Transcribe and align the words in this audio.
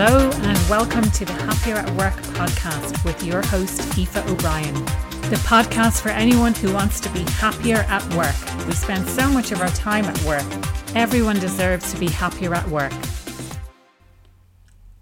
Hello, 0.00 0.30
and 0.30 0.70
welcome 0.70 1.10
to 1.10 1.24
the 1.24 1.32
Happier 1.32 1.74
at 1.74 1.90
Work 1.96 2.14
podcast 2.36 3.04
with 3.04 3.20
your 3.24 3.44
host, 3.44 3.80
Aoife 3.98 4.28
O'Brien. 4.28 4.72
The 5.22 5.42
podcast 5.44 6.02
for 6.02 6.10
anyone 6.10 6.54
who 6.54 6.72
wants 6.72 7.00
to 7.00 7.08
be 7.08 7.22
happier 7.22 7.78
at 7.88 8.04
work. 8.14 8.36
We 8.68 8.74
spend 8.74 9.08
so 9.08 9.28
much 9.28 9.50
of 9.50 9.60
our 9.60 9.70
time 9.70 10.04
at 10.04 10.22
work. 10.22 10.46
Everyone 10.94 11.40
deserves 11.40 11.92
to 11.92 11.98
be 11.98 12.06
happier 12.06 12.54
at 12.54 12.68
work. 12.68 12.92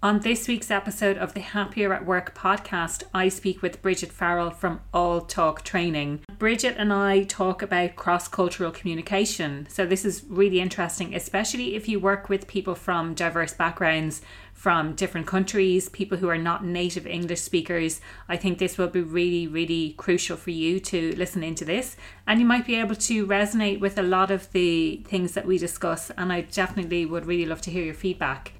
On 0.03 0.19
this 0.19 0.47
week's 0.47 0.69
episode 0.69 1.17
of 1.17 1.33
the 1.33 1.39
Happier 1.39 1.91
at 1.91 2.05
Work 2.05 2.35
podcast, 2.35 3.01
I 3.15 3.29
speak 3.29 3.63
with 3.63 3.81
Brigid 3.81 4.13
Farrell 4.13 4.51
from 4.51 4.79
All 4.93 5.21
Talk 5.21 5.63
Training. 5.63 6.19
Brigid 6.37 6.75
and 6.77 6.93
I 6.93 7.23
talk 7.23 7.63
about 7.63 7.95
cross 7.95 8.27
cultural 8.27 8.69
communication. 8.69 9.65
So, 9.71 9.87
this 9.87 10.05
is 10.05 10.23
really 10.29 10.61
interesting, 10.61 11.15
especially 11.15 11.75
if 11.75 11.89
you 11.89 11.99
work 11.99 12.29
with 12.29 12.45
people 12.45 12.75
from 12.75 13.15
diverse 13.15 13.55
backgrounds, 13.55 14.21
from 14.53 14.93
different 14.93 15.25
countries, 15.25 15.89
people 15.89 16.19
who 16.19 16.29
are 16.29 16.37
not 16.37 16.63
native 16.63 17.07
English 17.07 17.41
speakers. 17.41 17.99
I 18.29 18.37
think 18.37 18.59
this 18.59 18.77
will 18.77 18.89
be 18.89 19.01
really, 19.01 19.47
really 19.47 19.95
crucial 19.97 20.37
for 20.37 20.51
you 20.51 20.79
to 20.79 21.15
listen 21.15 21.41
into 21.41 21.65
this. 21.65 21.95
And 22.27 22.39
you 22.39 22.45
might 22.45 22.67
be 22.67 22.75
able 22.75 22.95
to 22.95 23.25
resonate 23.25 23.79
with 23.79 23.97
a 23.97 24.03
lot 24.03 24.29
of 24.29 24.51
the 24.51 24.97
things 25.07 25.31
that 25.31 25.47
we 25.47 25.57
discuss. 25.57 26.11
And 26.11 26.31
I 26.31 26.41
definitely 26.41 27.07
would 27.07 27.25
really 27.25 27.47
love 27.47 27.61
to 27.61 27.71
hear 27.71 27.83
your 27.83 27.95
feedback. 27.95 28.56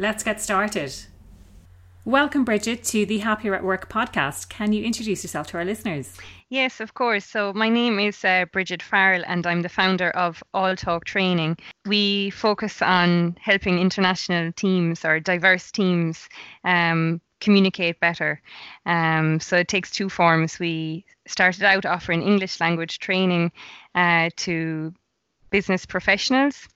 Let's 0.00 0.22
get 0.22 0.40
started. 0.40 0.94
Welcome, 2.04 2.44
Brigid, 2.44 2.84
to 2.84 3.04
the 3.04 3.18
Happier 3.18 3.56
at 3.56 3.64
Work 3.64 3.90
podcast. 3.90 4.48
Can 4.48 4.72
you 4.72 4.84
introduce 4.84 5.24
yourself 5.24 5.48
to 5.48 5.56
our 5.56 5.64
listeners? 5.64 6.16
Yes, 6.50 6.78
of 6.78 6.94
course. 6.94 7.24
So, 7.24 7.52
my 7.52 7.68
name 7.68 7.98
is 7.98 8.24
uh, 8.24 8.44
Brigid 8.52 8.80
Farrell, 8.80 9.24
and 9.26 9.44
I'm 9.44 9.62
the 9.62 9.68
founder 9.68 10.10
of 10.10 10.40
All 10.54 10.76
Talk 10.76 11.04
Training. 11.04 11.56
We 11.84 12.30
focus 12.30 12.80
on 12.80 13.36
helping 13.40 13.80
international 13.80 14.52
teams 14.52 15.04
or 15.04 15.18
diverse 15.18 15.72
teams 15.72 16.28
um, 16.62 17.20
communicate 17.40 17.98
better. 17.98 18.40
Um, 18.86 19.40
so, 19.40 19.56
it 19.56 19.66
takes 19.66 19.90
two 19.90 20.08
forms. 20.08 20.60
We 20.60 21.04
started 21.26 21.64
out 21.64 21.86
offering 21.86 22.22
English 22.22 22.60
language 22.60 23.00
training 23.00 23.50
uh, 23.96 24.30
to 24.36 24.94
business 25.50 25.86
professionals 25.86 26.68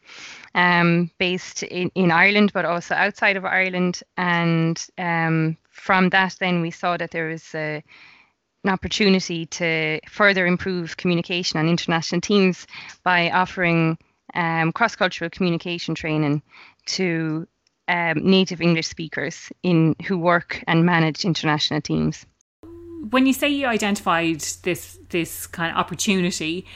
um, 0.55 1.11
based 1.19 1.63
in, 1.63 1.91
in 1.95 2.11
Ireland, 2.11 2.53
but 2.53 2.65
also 2.65 2.95
outside 2.95 3.37
of 3.37 3.45
Ireland. 3.45 4.03
And 4.17 4.85
um, 4.99 5.57
from 5.71 6.11
that, 6.11 6.37
then 6.41 6.61
we 6.61 6.71
saw 6.71 6.97
that 6.97 7.11
there 7.11 7.29
was 7.29 7.55
a, 7.55 7.83
an 8.65 8.71
opportunity 8.71 9.47
to 9.47 10.01
further 10.09 10.47
improve 10.47 10.97
communication 10.97 11.59
on 11.59 11.69
international 11.69 12.21
teams 12.21 12.67
by 13.03 13.31
offering 13.31 13.99
um, 14.35 14.73
cross 14.73 14.97
cultural 14.97 15.31
communication 15.31 15.95
training 15.95 16.43
to 16.87 17.47
um, 17.89 18.31
native 18.31 18.61
English 18.61 18.87
speakers 18.87 19.51
in 19.63 19.95
who 20.07 20.19
work 20.19 20.63
and 20.67 20.87
manage 20.87 21.25
international 21.25 21.81
teams. 21.81 22.25
When 23.11 23.27
you 23.27 23.33
say 23.33 23.49
you 23.49 23.67
identified 23.67 24.41
this 24.63 24.99
this 25.09 25.49
kind 25.49 25.73
of 25.73 25.79
opportunity, 25.79 26.67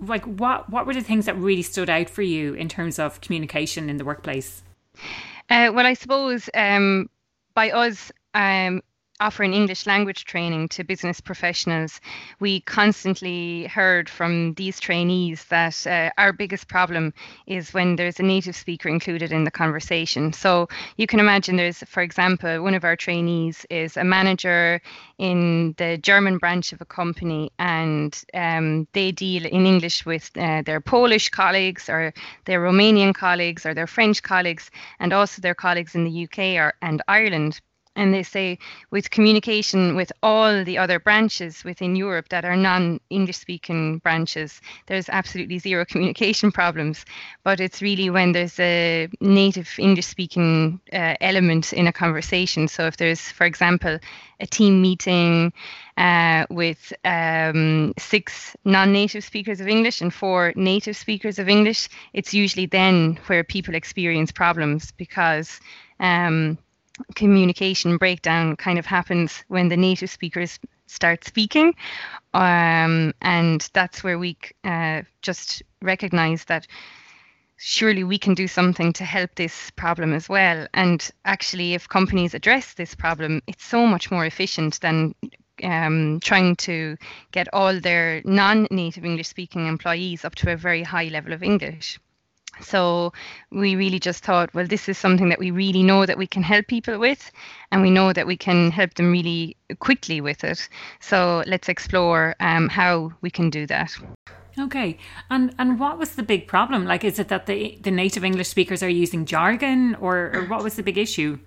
like 0.00 0.24
what 0.24 0.70
what 0.70 0.86
were 0.86 0.94
the 0.94 1.02
things 1.02 1.26
that 1.26 1.36
really 1.36 1.62
stood 1.62 1.90
out 1.90 2.08
for 2.08 2.22
you 2.22 2.54
in 2.54 2.68
terms 2.68 2.98
of 2.98 3.20
communication 3.20 3.90
in 3.90 3.96
the 3.96 4.04
workplace? 4.04 4.62
Uh, 5.50 5.70
well, 5.72 5.86
I 5.86 5.94
suppose 5.94 6.50
um, 6.54 7.08
by 7.54 7.70
us 7.70 8.12
um, 8.34 8.82
offering 9.20 9.52
English 9.52 9.86
language 9.86 10.24
training 10.24 10.68
to 10.68 10.84
business 10.84 11.20
professionals, 11.20 12.00
we 12.38 12.60
constantly 12.60 13.66
heard 13.66 14.08
from 14.08 14.54
these 14.54 14.78
trainees 14.78 15.44
that 15.46 15.86
uh, 15.86 16.10
our 16.18 16.32
biggest 16.32 16.68
problem 16.68 17.12
is 17.46 17.74
when 17.74 17.96
there's 17.96 18.20
a 18.20 18.22
native 18.22 18.54
speaker 18.54 18.88
included 18.88 19.32
in 19.32 19.44
the 19.44 19.50
conversation. 19.50 20.32
So 20.32 20.68
you 20.96 21.06
can 21.06 21.20
imagine 21.20 21.56
there's, 21.56 21.78
for 21.84 22.02
example, 22.02 22.62
one 22.62 22.74
of 22.74 22.84
our 22.84 22.96
trainees 22.96 23.66
is 23.70 23.96
a 23.96 24.04
manager 24.04 24.80
in 25.18 25.74
the 25.78 25.98
German 25.98 26.38
branch 26.38 26.72
of 26.72 26.80
a 26.80 26.84
company 26.84 27.50
and 27.58 28.22
um, 28.34 28.86
they 28.92 29.10
deal 29.10 29.44
in 29.44 29.66
English 29.66 30.06
with 30.06 30.30
uh, 30.36 30.62
their 30.62 30.80
Polish 30.80 31.28
colleagues 31.28 31.88
or 31.88 32.14
their 32.44 32.60
Romanian 32.60 33.14
colleagues 33.14 33.66
or 33.66 33.74
their 33.74 33.88
French 33.88 34.22
colleagues 34.22 34.70
and 35.00 35.12
also 35.12 35.42
their 35.42 35.54
colleagues 35.54 35.96
in 35.96 36.04
the 36.04 36.24
UK 36.24 36.62
or, 36.62 36.74
and 36.82 37.02
Ireland 37.08 37.60
and 37.96 38.14
they 38.14 38.22
say 38.22 38.58
with 38.90 39.10
communication 39.10 39.96
with 39.96 40.12
all 40.22 40.64
the 40.64 40.78
other 40.78 40.98
branches 40.98 41.64
within 41.64 41.96
Europe 41.96 42.28
that 42.28 42.44
are 42.44 42.56
non-English 42.56 43.36
speaking 43.36 43.98
branches, 43.98 44.60
there's 44.86 45.08
absolutely 45.08 45.58
zero 45.58 45.84
communication 45.88 46.52
problems. 46.52 47.04
But 47.44 47.60
it's 47.60 47.82
really 47.82 48.10
when 48.10 48.32
there's 48.32 48.58
a 48.58 49.08
native 49.20 49.68
English 49.78 50.06
speaking 50.06 50.80
uh, 50.92 51.14
element 51.20 51.72
in 51.72 51.86
a 51.86 51.92
conversation. 51.92 52.68
So 52.68 52.86
if 52.86 52.96
there's, 52.96 53.20
for 53.20 53.44
example, 53.44 53.98
a 54.40 54.46
team 54.46 54.80
meeting 54.80 55.52
uh, 55.96 56.46
with 56.50 56.92
um, 57.04 57.92
six 57.98 58.56
non-native 58.64 59.24
speakers 59.24 59.60
of 59.60 59.66
English 59.66 60.00
and 60.00 60.14
four 60.14 60.52
native 60.54 60.96
speakers 60.96 61.38
of 61.38 61.48
English, 61.48 61.88
it's 62.12 62.32
usually 62.32 62.66
then 62.66 63.18
where 63.26 63.42
people 63.42 63.74
experience 63.74 64.30
problems 64.30 64.92
because 64.92 65.60
um, 66.00 66.58
communication 67.14 67.96
breakdown 67.96 68.56
kind 68.56 68.78
of 68.78 68.86
happens 68.86 69.44
when 69.48 69.68
the 69.68 69.76
native 69.76 70.10
speakers 70.10 70.58
start 70.86 71.24
speaking. 71.24 71.74
Um, 72.34 73.14
and 73.20 73.68
that's 73.72 74.02
where 74.02 74.18
we 74.18 74.36
uh, 74.64 75.02
just 75.22 75.62
recognize 75.82 76.44
that 76.44 76.66
surely 77.56 78.04
we 78.04 78.18
can 78.18 78.34
do 78.34 78.48
something 78.48 78.92
to 78.94 79.04
help 79.04 79.34
this 79.34 79.70
problem 79.72 80.12
as 80.12 80.28
well. 80.28 80.66
And 80.74 81.08
actually, 81.24 81.74
if 81.74 81.88
companies 81.88 82.34
address 82.34 82.74
this 82.74 82.94
problem, 82.94 83.42
it's 83.46 83.64
so 83.64 83.86
much 83.86 84.10
more 84.10 84.24
efficient 84.24 84.80
than 84.80 85.14
um, 85.62 86.20
trying 86.20 86.56
to 86.56 86.96
get 87.32 87.48
all 87.52 87.80
their 87.80 88.22
non 88.24 88.66
native 88.70 89.04
English 89.04 89.28
speaking 89.28 89.66
employees 89.66 90.24
up 90.24 90.34
to 90.36 90.52
a 90.52 90.56
very 90.56 90.82
high 90.82 91.08
level 91.08 91.32
of 91.32 91.42
English. 91.42 91.98
So 92.60 93.12
we 93.50 93.76
really 93.76 93.98
just 93.98 94.24
thought, 94.24 94.52
well, 94.54 94.66
this 94.66 94.88
is 94.88 94.98
something 94.98 95.28
that 95.28 95.38
we 95.38 95.50
really 95.50 95.82
know 95.82 96.06
that 96.06 96.18
we 96.18 96.26
can 96.26 96.42
help 96.42 96.66
people 96.66 96.98
with, 96.98 97.30
and 97.70 97.82
we 97.82 97.90
know 97.90 98.12
that 98.12 98.26
we 98.26 98.36
can 98.36 98.70
help 98.70 98.94
them 98.94 99.12
really 99.12 99.56
quickly 99.78 100.20
with 100.20 100.44
it. 100.44 100.68
So 101.00 101.42
let's 101.46 101.68
explore 101.68 102.34
um, 102.40 102.68
how 102.68 103.12
we 103.20 103.30
can 103.30 103.50
do 103.50 103.66
that. 103.66 103.92
Okay, 104.58 104.98
and 105.30 105.54
and 105.58 105.78
what 105.78 105.98
was 105.98 106.16
the 106.16 106.22
big 106.22 106.48
problem? 106.48 106.84
Like, 106.84 107.04
is 107.04 107.18
it 107.18 107.28
that 107.28 107.46
the 107.46 107.78
the 107.80 107.90
native 107.90 108.24
English 108.24 108.48
speakers 108.48 108.82
are 108.82 108.88
using 108.88 109.24
jargon, 109.24 109.94
or, 110.00 110.30
or 110.34 110.44
what 110.46 110.64
was 110.64 110.74
the 110.74 110.82
big 110.82 110.98
issue? 110.98 111.38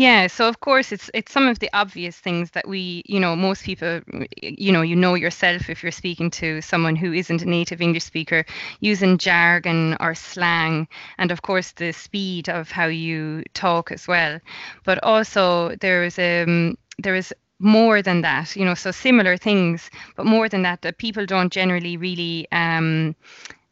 Yeah, 0.00 0.28
so 0.28 0.48
of 0.48 0.60
course 0.60 0.92
it's 0.92 1.10
it's 1.12 1.30
some 1.32 1.46
of 1.48 1.58
the 1.58 1.68
obvious 1.74 2.16
things 2.18 2.52
that 2.52 2.66
we, 2.66 3.02
you 3.06 3.20
know, 3.20 3.36
most 3.36 3.64
people, 3.64 4.00
you 4.40 4.72
know, 4.72 4.80
you 4.82 4.96
know 4.96 5.14
yourself 5.14 5.68
if 5.68 5.82
you're 5.82 5.92
speaking 5.92 6.30
to 6.42 6.60
someone 6.62 6.96
who 6.96 7.12
isn't 7.12 7.42
a 7.42 7.46
native 7.46 7.80
English 7.82 8.04
speaker, 8.04 8.44
using 8.80 9.18
jargon 9.18 9.96
or 10.00 10.14
slang, 10.14 10.88
and 11.18 11.30
of 11.30 11.42
course 11.42 11.72
the 11.72 11.92
speed 11.92 12.48
of 12.48 12.70
how 12.70 12.86
you 12.86 13.42
talk 13.52 13.92
as 13.92 14.08
well. 14.08 14.40
But 14.84 15.02
also 15.02 15.76
there 15.80 16.04
is 16.04 16.18
um 16.18 16.78
there 16.98 17.16
is 17.16 17.34
more 17.58 18.00
than 18.00 18.22
that, 18.22 18.56
you 18.56 18.64
know, 18.64 18.74
so 18.74 18.90
similar 18.92 19.36
things, 19.36 19.90
but 20.16 20.24
more 20.24 20.48
than 20.48 20.62
that, 20.62 20.80
that 20.82 20.96
people 20.98 21.26
don't 21.26 21.52
generally 21.52 21.96
really 21.98 22.46
um 22.52 23.14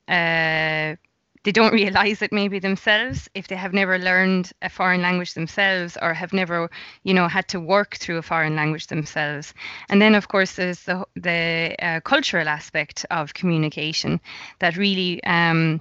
uh 0.09 0.97
they 1.49 1.53
don't 1.53 1.73
realize 1.73 2.21
it 2.21 2.31
maybe 2.31 2.59
themselves 2.59 3.27
if 3.35 3.49
they 3.49 3.57
have 3.57 3.73
never 3.73 3.99
learned 3.99 4.53
a 4.61 4.69
foreign 4.69 5.01
language 5.01 5.33
themselves 5.33 5.97
or 6.03 6.13
have 6.13 6.35
never 6.35 6.69
you 7.05 7.15
know 7.15 7.27
had 7.27 7.49
to 7.49 7.59
work 7.59 7.97
through 7.97 8.19
a 8.19 8.23
foreign 8.23 8.55
language 8.55 8.89
themselves 8.89 9.55
and 9.89 10.03
then 10.03 10.15
of 10.15 10.29
course 10.29 10.57
there's 10.57 10.83
the 10.83 11.07
the 11.17 11.75
uh, 11.81 12.01
cultural 12.01 12.47
aspect 12.51 13.07
of 13.11 13.33
communication 13.33 14.21
that 14.59 14.77
really 14.77 15.25
um, 15.25 15.81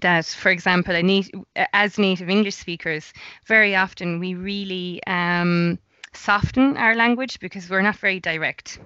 that, 0.00 0.26
for 0.26 0.50
example, 0.50 1.00
nat- 1.00 1.30
as 1.72 1.98
native 1.98 2.28
English 2.28 2.56
speakers, 2.56 3.12
very 3.46 3.76
often 3.76 4.18
we 4.18 4.34
really 4.34 5.00
um, 5.06 5.78
soften 6.12 6.76
our 6.76 6.94
language 6.96 7.38
because 7.38 7.70
we're 7.70 7.82
not 7.82 7.96
very 7.96 8.20
direct. 8.20 8.80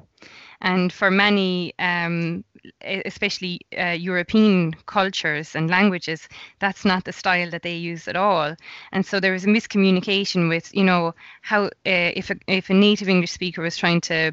And 0.60 0.92
for 0.92 1.10
many 1.10 1.74
um, 1.78 2.44
especially 2.82 3.60
uh, 3.78 3.96
European 3.98 4.74
cultures 4.86 5.54
and 5.54 5.70
languages, 5.70 6.28
that's 6.58 6.84
not 6.84 7.04
the 7.04 7.12
style 7.12 7.50
that 7.50 7.62
they 7.62 7.74
use 7.74 8.08
at 8.08 8.16
all. 8.16 8.54
And 8.92 9.04
so 9.04 9.20
there 9.20 9.32
was 9.32 9.44
a 9.44 9.48
miscommunication 9.48 10.48
with, 10.48 10.74
you 10.74 10.84
know, 10.84 11.14
how 11.40 11.64
uh, 11.64 11.70
if 11.84 12.30
a, 12.30 12.36
if 12.46 12.70
a 12.70 12.74
native 12.74 13.08
English 13.08 13.32
speaker 13.32 13.62
was 13.62 13.76
trying 13.76 14.00
to 14.02 14.32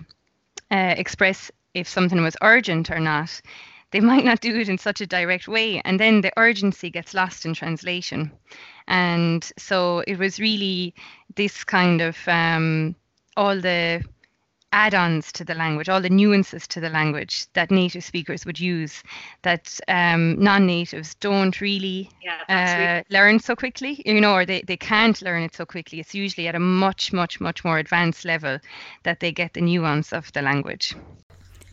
uh, 0.71 0.95
express 0.97 1.51
if 1.73 1.87
something 1.87 2.21
was 2.21 2.37
urgent 2.41 2.91
or 2.91 2.99
not, 2.99 3.41
they 3.91 3.99
might 3.99 4.25
not 4.25 4.41
do 4.41 4.55
it 4.59 4.69
in 4.69 4.77
such 4.77 5.01
a 5.01 5.07
direct 5.07 5.47
way, 5.47 5.81
and 5.83 5.99
then 5.99 6.21
the 6.21 6.31
urgency 6.37 6.89
gets 6.91 7.13
lost 7.13 7.45
in 7.45 7.53
translation. 7.53 8.31
And 8.87 9.49
so 9.57 10.03
it 10.07 10.19
was 10.19 10.39
really 10.39 10.93
this 11.35 11.63
kind 11.63 12.01
of 12.01 12.17
um, 12.27 12.95
all 13.35 13.59
the 13.59 14.03
add-ons 14.71 15.31
to 15.31 15.43
the 15.43 15.55
language, 15.55 15.89
all 15.89 16.01
the 16.01 16.09
nuances 16.09 16.67
to 16.67 16.79
the 16.79 16.89
language 16.89 17.47
that 17.53 17.71
native 17.71 18.03
speakers 18.03 18.45
would 18.45 18.59
use 18.59 19.03
that 19.41 19.79
um, 19.87 20.41
non-natives 20.41 21.15
don't 21.15 21.59
really, 21.61 22.09
yeah, 22.23 23.03
uh, 23.09 23.13
learn 23.13 23.39
so 23.39 23.55
quickly, 23.55 24.01
you 24.05 24.21
know, 24.21 24.33
or 24.33 24.45
they, 24.45 24.61
they 24.61 24.77
can't 24.77 25.21
learn 25.21 25.43
it 25.43 25.55
so 25.55 25.65
quickly. 25.65 25.99
It's 25.99 26.13
usually 26.13 26.47
at 26.47 26.55
a 26.55 26.59
much, 26.59 27.11
much, 27.11 27.39
much 27.39 27.63
more 27.63 27.79
advanced 27.79 28.25
level 28.25 28.59
that 29.03 29.19
they 29.19 29.31
get 29.31 29.53
the 29.53 29.61
nuance 29.61 30.13
of 30.13 30.31
the 30.33 30.41
language. 30.41 30.95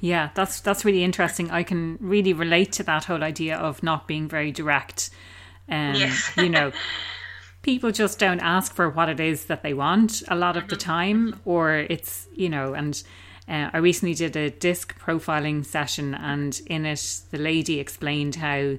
Yeah, 0.00 0.30
that's 0.34 0.60
that's 0.60 0.84
really 0.84 1.02
interesting. 1.02 1.50
I 1.50 1.62
can 1.62 1.96
really 2.00 2.34
relate 2.34 2.72
to 2.72 2.82
that 2.82 3.04
whole 3.04 3.24
idea 3.24 3.56
of 3.56 3.82
not 3.82 4.06
being 4.06 4.28
very 4.28 4.52
direct. 4.52 5.10
Um, 5.68 5.94
yes. 5.94 6.32
you 6.36 6.50
know, 6.50 6.70
people 7.66 7.90
just 7.90 8.20
don't 8.20 8.38
ask 8.38 8.72
for 8.72 8.88
what 8.88 9.08
it 9.08 9.18
is 9.18 9.46
that 9.46 9.64
they 9.64 9.74
want 9.74 10.22
a 10.28 10.36
lot 10.36 10.56
of 10.56 10.68
the 10.68 10.76
mm-hmm. 10.76 10.88
time, 10.90 11.40
or 11.44 11.74
it's, 11.74 12.28
you 12.32 12.48
know, 12.48 12.74
and 12.74 13.02
uh, 13.48 13.70
I 13.72 13.78
recently 13.78 14.14
did 14.14 14.36
a 14.36 14.50
disc 14.50 14.96
profiling 15.00 15.66
session, 15.66 16.14
and 16.14 16.58
in 16.66 16.86
it, 16.86 17.20
the 17.32 17.38
lady 17.38 17.80
explained 17.80 18.36
how 18.36 18.76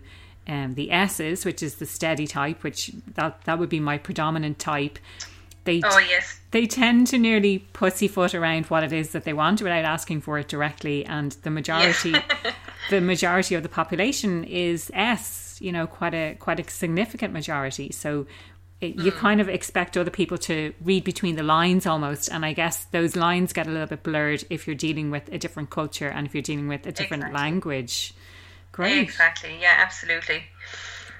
um, 0.48 0.75
the 0.75 0.89
S's, 0.89 1.44
which 1.44 1.62
is 1.62 1.75
the 1.75 1.86
steady 1.86 2.28
type, 2.28 2.63
which 2.63 2.94
that, 3.16 3.44
that 3.44 3.60
would 3.60 3.68
be 3.68 3.81
my 3.81 3.98
predominant 3.98 4.57
type, 4.57 5.00
they 5.66 5.81
oh 5.84 6.00
yes 6.00 6.39
they 6.51 6.66
tend 6.66 7.07
to 7.07 7.18
nearly 7.18 7.60
pussyfoot 7.74 8.34
around 8.34 8.66
what 8.68 8.86
it 8.86 8.94
is 8.94 9.10
that 9.10 9.25
they 9.25 9.34
want 9.34 9.62
without 9.62 9.84
asking 9.84 10.22
for 10.22 10.39
it 10.39 10.48
directly 10.48 11.06
and 11.06 11.34
the 11.44 11.50
majority 11.50 12.12
yeah. 12.12 12.24
the 12.89 13.01
majority 13.01 13.54
of 13.54 13.63
the 13.63 13.69
population 13.69 14.45
is 14.45 14.89
s 14.94 15.57
you 15.60 15.74
know 15.74 15.86
quite 15.86 16.13
a 16.13 16.36
quite 16.36 16.57
a 16.57 16.72
significant 16.72 17.34
majority 17.34 17.92
so 17.92 18.25
it, 18.79 18.95
you 18.95 19.12
mm. 19.12 19.18
kind 19.18 19.41
of 19.41 19.50
expect 19.50 19.97
other 19.97 20.12
people 20.12 20.38
to 20.38 20.74
read 20.83 21.03
between 21.03 21.35
the 21.35 21.44
lines 21.44 21.85
almost 21.85 22.29
and 22.29 22.45
i 22.45 22.53
guess 22.53 22.85
those 22.85 23.15
lines 23.15 23.53
get 23.53 23.68
a 23.68 23.71
little 23.71 23.88
bit 23.88 24.03
blurred 24.03 24.44
if 24.50 24.68
you're 24.68 24.75
dealing 24.75 25.12
with 25.12 25.31
a 25.31 25.38
different 25.38 25.69
culture 25.69 26.07
and 26.07 26.27
if 26.27 26.33
you're 26.33 26.41
dealing 26.41 26.68
with 26.68 26.85
a 26.85 26.91
different 26.91 27.24
exactly. 27.24 27.41
language 27.41 28.13
great 28.71 29.00
exactly 29.00 29.57
yeah 29.59 29.75
absolutely 29.77 30.44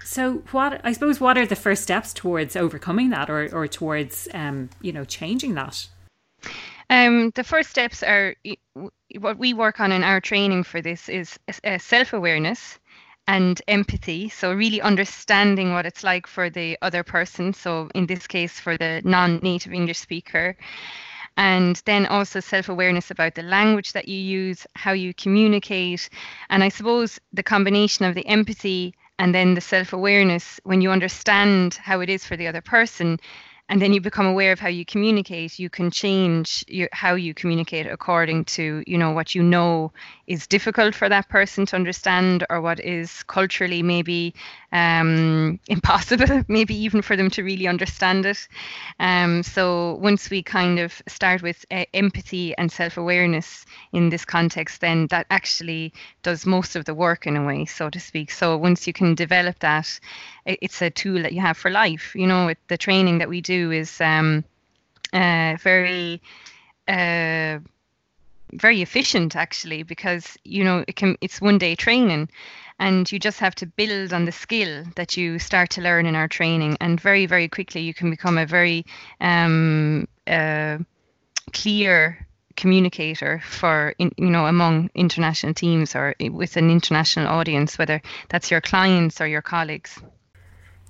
so 0.08 0.36
what 0.52 0.80
I 0.86 0.94
suppose 0.94 1.20
what 1.20 1.38
are 1.38 1.46
the 1.46 1.58
first 1.58 1.84
steps 1.84 2.14
towards 2.14 2.56
overcoming 2.56 3.10
that 3.10 3.30
or, 3.30 3.54
or 3.54 3.68
towards 3.68 4.30
um, 4.34 4.70
you 4.80 4.94
know 4.94 5.04
changing 5.04 5.56
that? 5.56 5.86
Um, 6.90 7.32
the 7.36 7.44
first 7.44 7.70
steps 7.70 8.04
are 8.04 8.34
what 9.20 9.38
we 9.38 9.54
work 9.54 9.82
on 9.82 9.92
in 9.92 10.06
our 10.06 10.22
training 10.22 10.64
for 10.64 10.82
this 10.82 11.10
is 11.10 11.38
uh, 11.62 11.78
self 11.78 12.14
awareness 12.14 12.80
and 13.28 13.62
empathy. 13.68 14.30
So, 14.30 14.54
really 14.54 14.82
understanding 14.82 15.74
what 15.74 15.86
it's 15.86 16.04
like 16.04 16.28
for 16.28 16.50
the 16.50 16.78
other 16.82 17.04
person. 17.04 17.54
So, 17.54 17.90
in 17.94 18.08
this 18.08 18.28
case, 18.28 18.60
for 18.60 18.78
the 18.78 19.02
non 19.04 19.40
native 19.44 19.74
English 19.74 20.00
speaker. 20.00 20.56
And 21.40 21.80
then 21.86 22.08
also 22.08 22.40
self 22.40 22.68
awareness 22.68 23.12
about 23.12 23.36
the 23.36 23.44
language 23.44 23.94
that 23.94 24.08
you 24.08 24.18
use, 24.18 24.66
how 24.76 24.94
you 24.94 25.14
communicate. 25.14 26.10
And 26.50 26.64
I 26.64 26.70
suppose 26.70 27.20
the 27.32 27.44
combination 27.44 28.06
of 28.06 28.16
the 28.16 28.26
empathy 28.26 28.96
and 29.20 29.34
then 29.34 29.54
the 29.54 29.62
self 29.62 29.94
awareness 29.94 30.60
when 30.64 30.82
you 30.82 30.92
understand 30.92 31.76
how 31.76 32.00
it 32.00 32.10
is 32.10 32.26
for 32.26 32.38
the 32.38 32.48
other 32.48 32.62
person 32.62 33.20
and 33.70 33.82
then 33.82 33.94
you 33.94 34.00
become 34.00 34.26
aware 34.26 34.52
of 34.52 34.60
how 34.60 34.70
you 34.70 34.86
communicate. 34.86 35.60
You 35.60 35.70
can 35.70 35.92
change 35.92 36.64
your, 36.68 36.90
how 36.94 37.16
you 37.16 37.34
communicate 37.34 37.86
according 37.86 38.46
to 38.46 38.84
you 38.88 38.98
know 38.98 39.12
what 39.12 39.36
you 39.36 39.44
know 39.44 39.92
is 40.26 40.48
difficult 40.48 40.96
for 40.96 41.10
that 41.10 41.28
person 41.30 41.66
to 41.68 41.76
understand 41.76 42.46
or 42.50 42.62
what 42.62 42.80
is 42.80 43.24
culturally 43.24 43.84
maybe 43.84 44.34
um, 44.72 45.60
impossible 45.68 46.44
maybe 46.48 46.76
even 46.76 47.02
for 47.02 47.16
them 47.16 47.30
to 47.30 47.44
really 47.44 47.68
understand 47.68 48.26
it 48.26 48.48
um, 49.00 49.44
so 49.44 49.96
once 50.02 50.30
we 50.30 50.44
kind 50.44 50.80
of 50.80 51.02
start 51.08 51.42
with 51.42 51.66
uh, 51.72 51.86
empathy 51.94 52.56
and 52.58 52.72
self-awareness 52.72 53.66
in 53.94 54.10
this 54.10 54.26
context 54.26 54.82
then 54.82 55.08
that 55.08 55.26
actually 55.30 55.94
does 56.24 56.46
most 56.46 56.76
of 56.76 56.86
the 56.86 56.94
work 56.94 57.28
in 57.28 57.38
a 57.38 57.46
way 57.46 57.66
so 57.66 57.90
to 57.90 58.00
speak 58.00 58.32
so 58.32 58.58
once 58.58 58.88
you 58.88 58.94
can 58.94 59.16
develop 59.16 59.58
that 59.60 60.00
it's 60.48 60.82
a 60.82 60.90
tool 60.90 61.22
that 61.22 61.34
you 61.34 61.42
have 61.42 61.58
for 61.58 61.70
life. 61.70 62.16
You 62.16 62.28
know, 62.28 62.54
the 62.68 62.78
training 62.78 63.20
that 63.20 63.30
we 63.30 63.42
do 63.42 63.72
is 63.72 64.00
um, 64.02 64.44
uh, 65.14 65.58
very. 65.62 66.22
Uh, 66.88 67.60
very 68.54 68.82
efficient 68.82 69.36
actually 69.36 69.84
because 69.84 70.38
you 70.44 70.64
know 70.64 70.84
it 70.88 70.96
can 70.96 71.18
it's 71.22 71.42
one 71.42 71.58
day 71.58 71.76
training 71.76 72.30
and 72.80 73.12
you 73.12 73.20
just 73.20 73.40
have 73.40 73.56
to 73.56 73.66
build 73.66 74.14
on 74.14 74.26
the 74.26 74.32
skill 74.32 74.84
that 74.96 75.18
you 75.18 75.40
start 75.40 75.70
to 75.70 75.82
learn 75.82 76.06
in 76.06 76.16
our 76.16 76.28
training 76.28 76.78
and 76.80 77.00
very 77.02 77.26
very 77.26 77.48
quickly 77.48 77.82
you 77.82 77.94
can 77.94 78.10
become 78.10 78.38
a 78.38 78.46
very 78.46 78.86
um, 79.22 80.08
uh, 80.28 80.78
clear 81.54 82.26
communicator 82.56 83.42
for 83.48 83.94
in, 84.00 84.12
you 84.18 84.30
know 84.30 84.46
among 84.46 84.90
international 84.96 85.54
teams 85.54 85.96
or 85.96 86.16
with 86.32 86.58
an 86.58 86.70
international 86.70 87.28
audience 87.28 87.78
whether 87.78 88.02
that's 88.30 88.50
your 88.50 88.62
clients 88.62 89.22
or 89.22 89.28
your 89.28 89.42
colleagues 89.42 90.00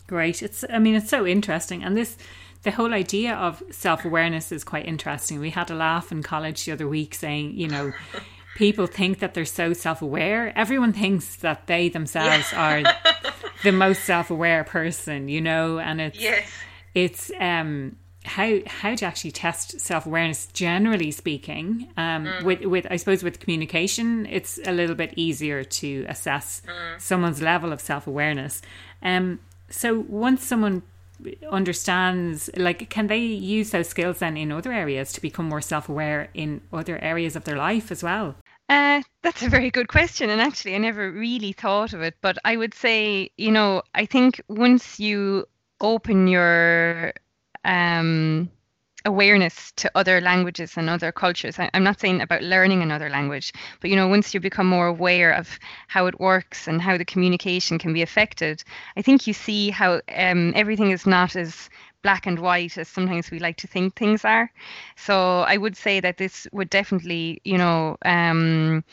Great. 0.07 0.42
It's 0.42 0.63
I 0.69 0.80
mean 0.80 0.95
it's 0.95 1.10
so 1.10 1.27
interesting 1.27 1.83
and 1.83 1.95
this 1.98 2.18
the 2.63 2.71
whole 2.71 2.94
idea 2.94 3.36
of 3.36 3.62
self-awareness 3.71 4.51
is 4.51 4.63
quite 4.63 4.86
interesting. 4.86 5.39
We 5.39 5.51
had 5.51 5.71
a 5.71 5.75
laugh 5.75 6.12
in 6.12 6.24
college 6.24 6.65
the 6.65 6.74
other 6.74 6.88
week 6.88 7.15
saying, 7.15 7.56
you 7.56 7.68
know, 7.68 7.94
people 8.56 8.88
think 8.88 9.19
that 9.19 9.33
they're 9.33 9.45
so 9.45 9.74
self-aware. 9.74 10.57
Everyone 10.57 10.94
thinks 10.94 11.38
that 11.38 11.68
they 11.68 11.89
themselves 11.89 12.51
yeah. 12.51 12.83
are 12.86 13.33
the 13.63 13.71
most 13.71 14.04
self-aware 14.06 14.63
person, 14.63 15.27
you 15.30 15.42
know, 15.42 15.80
and 15.80 16.01
it's 16.01 16.19
yes. 16.19 16.50
it's 16.94 17.31
um 17.39 17.95
how 18.27 18.60
how 18.68 18.94
to 18.94 19.06
actually 19.06 19.31
test 19.31 19.80
self 19.80 20.06
awareness, 20.06 20.48
generally 20.48 21.12
speaking, 21.12 21.88
um, 21.98 22.25
mm. 22.25 22.44
with 22.44 22.62
with 22.62 22.88
I 22.89 22.98
suppose 22.98 23.24
with 23.24 23.39
communication, 23.39 24.25
it's 24.25 24.60
a 24.65 24.71
little 24.71 24.95
bit 24.95 25.13
easier 25.15 25.63
to 25.63 26.06
assess 26.10 26.62
mm. 26.68 27.01
someone's 27.01 27.42
level 27.42 27.71
of 27.71 27.80
self 27.80 28.07
awareness. 28.07 28.62
Um, 29.01 29.39
so 29.69 30.00
once 30.00 30.44
someone 30.44 30.83
understands 31.49 32.49
like 32.55 32.89
can 32.89 33.07
they 33.07 33.17
use 33.19 33.71
those 33.71 33.87
skills 33.87 34.19
then 34.19 34.37
in 34.37 34.51
other 34.51 34.71
areas 34.71 35.11
to 35.13 35.21
become 35.21 35.47
more 35.47 35.61
self-aware 35.61 36.29
in 36.33 36.61
other 36.71 36.97
areas 36.99 37.35
of 37.35 37.43
their 37.43 37.57
life 37.57 37.91
as 37.91 38.03
well? 38.03 38.35
Uh, 38.69 39.01
that's 39.23 39.41
a 39.43 39.49
very 39.49 39.71
good 39.71 39.87
question 39.87 40.29
and 40.29 40.41
actually 40.41 40.75
i 40.75 40.77
never 40.77 41.11
really 41.11 41.53
thought 41.53 41.93
of 41.93 42.01
it 42.01 42.15
but 42.21 42.37
i 42.43 42.57
would 42.57 42.73
say 42.73 43.29
you 43.37 43.51
know 43.51 43.81
i 43.95 44.05
think 44.05 44.41
once 44.49 44.99
you 44.99 45.45
open 45.79 46.27
your 46.27 47.13
um 47.63 48.49
awareness 49.07 49.71
to 49.77 49.89
other 49.95 50.21
languages 50.21 50.77
and 50.77 50.89
other 50.89 51.12
cultures. 51.12 51.57
I, 51.57 51.69
am 51.74 51.83
not 51.83 52.00
saying 52.00 52.21
about 52.21 52.44
learning 52.44 52.81
another 52.81 53.09
language, 53.09 53.54
but 53.80 53.89
you 53.89 53.95
know, 53.95 54.07
once 54.07 54.33
you 54.33 54.39
become 54.39 54.68
more 54.68 54.88
aware 54.88 55.31
of 55.31 55.59
how 55.88 56.06
it 56.07 56.19
works 56.19 56.68
and 56.68 56.81
how 56.81 56.98
the 56.98 57.06
communication 57.06 57.80
can 57.80 57.94
be 57.94 58.01
affected, 58.01 58.63
I 58.98 59.01
think 59.01 59.25
you 59.25 59.33
see 59.33 59.69
how 59.69 60.01
um, 60.15 60.53
everything 60.55 60.91
is 60.91 61.08
not 61.08 61.36
as 61.36 61.70
black 62.03 62.27
and 62.27 62.39
white 62.39 62.77
as 62.77 62.88
sometimes 62.88 63.31
we 63.31 63.39
like 63.39 63.58
to 63.58 63.67
think 63.67 63.96
things 63.96 64.24
are. 64.24 64.51
So 64.96 65.41
I 65.41 65.58
would 65.58 65.75
say 65.75 66.00
that 66.00 66.17
this 66.17 66.48
would 66.51 66.70
definitely, 66.70 67.41
you 67.43 67.58
know, 67.58 67.98
um, 68.05 68.84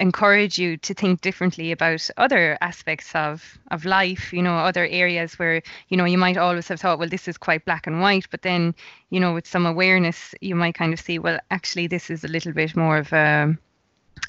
encourage 0.00 0.58
you 0.58 0.78
to 0.78 0.94
think 0.94 1.20
differently 1.20 1.72
about 1.72 2.08
other 2.16 2.56
aspects 2.62 3.14
of 3.14 3.58
of 3.70 3.84
life 3.84 4.32
you 4.32 4.42
know 4.42 4.56
other 4.56 4.86
areas 4.86 5.38
where 5.38 5.62
you 5.88 5.96
know 5.96 6.06
you 6.06 6.16
might 6.16 6.38
always 6.38 6.66
have 6.68 6.80
thought 6.80 6.98
well 6.98 7.08
this 7.08 7.28
is 7.28 7.36
quite 7.36 7.64
black 7.66 7.86
and 7.86 8.00
white 8.00 8.26
but 8.30 8.40
then 8.42 8.74
you 9.10 9.20
know 9.20 9.34
with 9.34 9.46
some 9.46 9.66
awareness 9.66 10.34
you 10.40 10.54
might 10.54 10.74
kind 10.74 10.94
of 10.94 11.00
see 11.00 11.18
well 11.18 11.38
actually 11.50 11.86
this 11.86 12.08
is 12.08 12.24
a 12.24 12.28
little 12.28 12.52
bit 12.52 12.74
more 12.74 12.96
of 12.96 13.12
a 13.12 13.54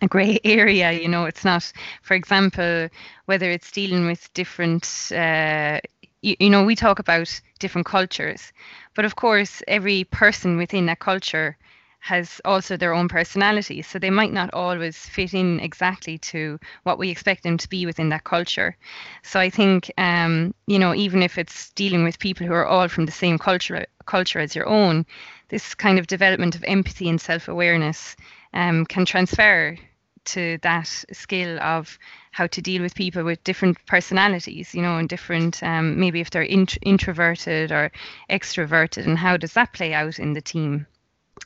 a 0.01 0.07
grey 0.07 0.37
area 0.43 0.91
you 0.91 1.07
know 1.07 1.25
it's 1.25 1.45
not 1.45 1.71
for 2.01 2.15
example 2.15 2.89
whether 3.25 3.49
it's 3.49 3.71
dealing 3.71 4.05
with 4.05 4.31
different 4.33 5.09
uh, 5.15 5.79
you, 6.21 6.35
you 6.39 6.49
know 6.49 6.65
we 6.65 6.75
talk 6.75 6.99
about 6.99 7.41
different 7.59 7.87
cultures 7.87 8.51
but 8.93 9.05
of 9.05 9.15
course 9.15 9.63
every 9.69 10.03
person 10.03 10.57
within 10.57 10.85
that 10.85 10.99
culture 10.99 11.57
has 12.03 12.41
also 12.43 12.75
their 12.77 12.93
own 12.95 13.07
personality. 13.07 13.83
So 13.83 13.99
they 13.99 14.09
might 14.09 14.33
not 14.33 14.51
always 14.53 14.97
fit 14.97 15.35
in 15.35 15.59
exactly 15.59 16.17
to 16.33 16.59
what 16.81 16.97
we 16.97 17.11
expect 17.11 17.43
them 17.43 17.57
to 17.59 17.69
be 17.69 17.85
within 17.85 18.09
that 18.09 18.23
culture. 18.23 18.75
So 19.21 19.39
I 19.39 19.51
think, 19.51 19.91
um, 19.99 20.55
you 20.65 20.79
know, 20.79 20.95
even 20.95 21.21
if 21.21 21.37
it's 21.37 21.69
dealing 21.71 22.03
with 22.03 22.17
people 22.17 22.47
who 22.47 22.53
are 22.53 22.65
all 22.65 22.87
from 22.87 23.05
the 23.05 23.11
same 23.11 23.37
culture 23.37 23.85
culture 24.07 24.39
as 24.39 24.55
your 24.55 24.67
own, 24.67 25.05
this 25.49 25.75
kind 25.75 25.99
of 25.99 26.07
development 26.07 26.55
of 26.55 26.63
empathy 26.63 27.07
and 27.07 27.21
self 27.21 27.47
awareness 27.47 28.15
um, 28.51 28.83
can 28.87 29.05
transfer 29.05 29.77
to 30.25 30.57
that 30.63 30.87
skill 31.13 31.59
of 31.61 31.99
how 32.31 32.47
to 32.47 32.61
deal 32.63 32.81
with 32.81 32.95
people 32.95 33.23
with 33.23 33.43
different 33.43 33.77
personalities, 33.85 34.73
you 34.73 34.81
know, 34.81 34.97
and 34.97 35.07
different, 35.07 35.61
um, 35.61 35.99
maybe 35.99 36.19
if 36.19 36.31
they're 36.31 36.41
int- 36.41 36.79
introverted 36.81 37.71
or 37.71 37.91
extroverted, 38.27 39.05
and 39.05 39.19
how 39.19 39.37
does 39.37 39.53
that 39.53 39.71
play 39.73 39.93
out 39.93 40.17
in 40.17 40.33
the 40.33 40.41
team? 40.41 40.87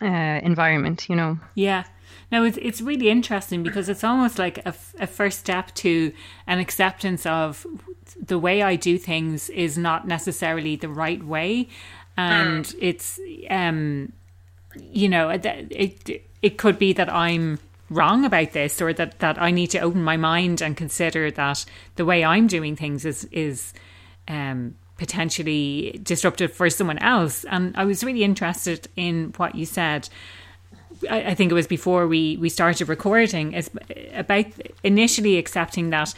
Uh, 0.02 0.40
environment, 0.44 1.08
you 1.10 1.16
know. 1.16 1.40
Yeah. 1.56 1.86
No, 2.32 2.44
it's 2.44 2.58
it's 2.62 2.82
really 2.82 3.10
interesting 3.10 3.62
because 3.64 3.88
it's 3.88 4.04
almost 4.04 4.40
like 4.40 4.58
a, 4.66 4.74
a 5.00 5.08
first 5.08 5.40
step 5.40 5.74
to 5.76 6.12
an 6.48 6.60
acceptance 6.60 7.26
of 7.26 7.66
the 8.20 8.40
way 8.40 8.62
I 8.62 8.76
do 8.76 8.98
things 8.98 9.50
is 9.50 9.78
not 9.78 10.08
necessarily 10.08 10.76
the 10.76 10.90
right 10.90 11.24
way, 11.24 11.70
and 12.18 12.66
mm. 12.66 12.76
it's 12.80 13.20
um, 13.50 14.12
you 14.80 15.10
know, 15.10 15.30
it, 15.30 15.46
it 15.46 16.26
it 16.42 16.58
could 16.58 16.78
be 16.80 16.94
that 16.94 17.12
I'm 17.12 17.60
wrong 17.90 18.26
about 18.26 18.52
this 18.52 18.82
or 18.82 18.94
that, 18.94 19.20
that 19.20 19.40
I 19.42 19.52
need 19.52 19.68
to 19.68 19.80
open 19.80 20.04
my 20.04 20.18
mind 20.18 20.62
and 20.62 20.76
consider 20.76 21.30
that 21.32 21.66
the 21.96 22.06
way 22.06 22.24
I'm 22.24 22.48
doing 22.48 22.76
things 22.76 23.06
is 23.06 23.26
is 23.32 23.74
um, 24.28 24.76
potentially 24.98 26.00
disruptive 26.04 26.54
for 26.54 26.70
someone 26.70 26.98
else. 27.00 27.44
And 27.46 27.76
I 27.76 27.86
was 27.86 28.04
really 28.04 28.24
interested 28.24 28.88
in 28.96 29.34
what 29.38 29.56
you 29.56 29.66
said. 29.66 30.10
I, 31.10 31.24
I 31.32 31.34
think 31.36 31.52
it 31.52 31.56
was 31.56 31.68
before 31.68 32.08
we, 32.08 32.38
we 32.38 32.50
started 32.50 32.88
recording, 32.88 33.54
is 33.54 33.70
about 34.14 34.46
initially 34.84 35.38
accepting 35.38 35.90
that 35.90 36.14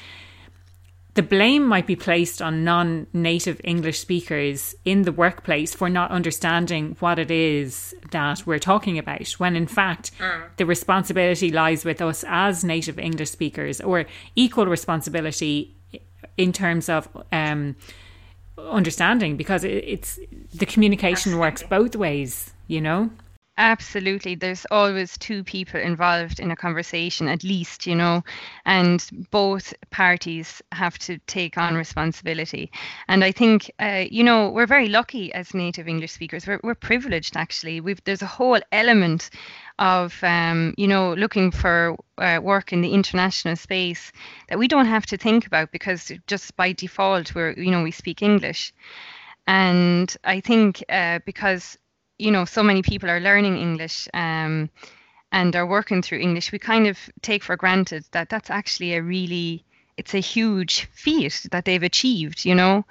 the 1.17 1.23
blame 1.23 1.65
might 1.65 1.87
be 1.87 1.95
placed 1.95 2.43
on 2.43 2.63
non 2.63 3.07
native 3.11 3.59
English 3.63 3.99
speakers 3.99 4.75
in 4.85 5.01
the 5.01 5.11
workplace 5.11 5.73
for 5.73 5.89
not 5.89 6.11
understanding 6.11 6.95
what 6.99 7.17
it 7.17 7.31
is 7.31 7.95
that 8.11 8.45
we're 8.45 8.59
talking 8.59 8.99
about, 8.99 9.31
when 9.39 9.55
in 9.55 9.65
fact 9.65 10.11
mm. 10.19 10.43
the 10.57 10.65
responsibility 10.67 11.49
lies 11.49 11.83
with 11.83 12.03
us 12.03 12.23
as 12.27 12.63
native 12.63 12.99
English 12.99 13.31
speakers, 13.31 13.81
or 13.81 14.05
equal 14.35 14.67
responsibility 14.67 15.75
in 16.37 16.53
terms 16.53 16.87
of 16.87 17.09
um, 17.31 17.75
understanding, 18.57 19.37
because 19.37 19.63
it's 19.63 20.19
the 20.53 20.65
communication 20.65 21.33
Absolutely. 21.33 21.39
works 21.39 21.63
both 21.63 21.95
ways, 21.95 22.53
you 22.67 22.81
know? 22.81 23.09
Absolutely. 23.59 24.35
There's 24.35 24.67
always 24.69 25.17
two 25.17 25.43
people 25.43 25.79
involved 25.79 26.39
in 26.39 26.51
a 26.51 26.55
conversation, 26.55 27.27
at 27.27 27.43
least, 27.43 27.87
you 27.87 27.95
know, 27.95 28.23
and 28.65 29.03
both 29.31 29.73
parties 29.89 30.61
have 30.73 30.99
to 30.99 31.17
take 31.25 31.57
on 31.57 31.73
responsibility. 31.73 32.71
And 33.07 33.23
I 33.23 33.31
think, 33.31 33.71
uh, 33.79 34.05
you 34.11 34.23
know, 34.23 34.49
we're 34.49 34.67
very 34.67 34.89
lucky 34.89 35.33
as 35.33 35.55
native 35.55 35.87
English 35.87 36.11
speakers. 36.11 36.45
We're, 36.45 36.59
we're 36.63 36.75
privileged, 36.75 37.35
actually. 37.35 37.81
We've, 37.81 38.03
there's 38.03 38.21
a 38.21 38.27
whole 38.27 38.59
element 38.71 39.31
of, 39.79 40.17
um, 40.23 40.73
you 40.77 40.87
know, 40.87 41.13
looking 41.13 41.51
for 41.51 41.95
uh, 42.17 42.39
work 42.41 42.73
in 42.73 42.81
the 42.81 42.93
international 42.93 43.55
space 43.55 44.11
that 44.49 44.59
we 44.59 44.67
don't 44.67 44.87
have 44.87 45.05
to 45.07 45.17
think 45.17 45.45
about 45.45 45.71
because 45.71 46.11
just 46.27 46.55
by 46.55 46.73
default, 46.73 47.35
we're, 47.35 47.51
you 47.51 47.71
know, 47.71 47.83
we 47.83 47.91
speak 47.91 48.21
English. 48.21 48.73
And 49.45 50.15
I 50.23 50.41
think 50.41 50.83
uh, 50.89 51.19
because 51.25 51.77
you 52.17 52.31
know 52.31 52.45
so 52.45 52.63
many 52.63 52.81
people 52.81 53.09
are 53.09 53.19
learning 53.19 53.57
english 53.57 54.07
um, 54.13 54.69
and 55.31 55.55
are 55.55 55.67
working 55.67 56.01
through 56.01 56.19
english 56.19 56.51
we 56.51 56.59
kind 56.59 56.87
of 56.87 56.97
take 57.21 57.43
for 57.43 57.55
granted 57.55 58.03
that 58.11 58.29
that's 58.29 58.49
actually 58.49 58.93
a 58.93 59.01
really 59.01 59.63
it's 59.97 60.13
a 60.13 60.19
huge 60.19 60.85
feat 60.91 61.45
that 61.51 61.65
they've 61.65 61.83
achieved 61.83 62.45
you 62.45 62.55
know 62.55 62.85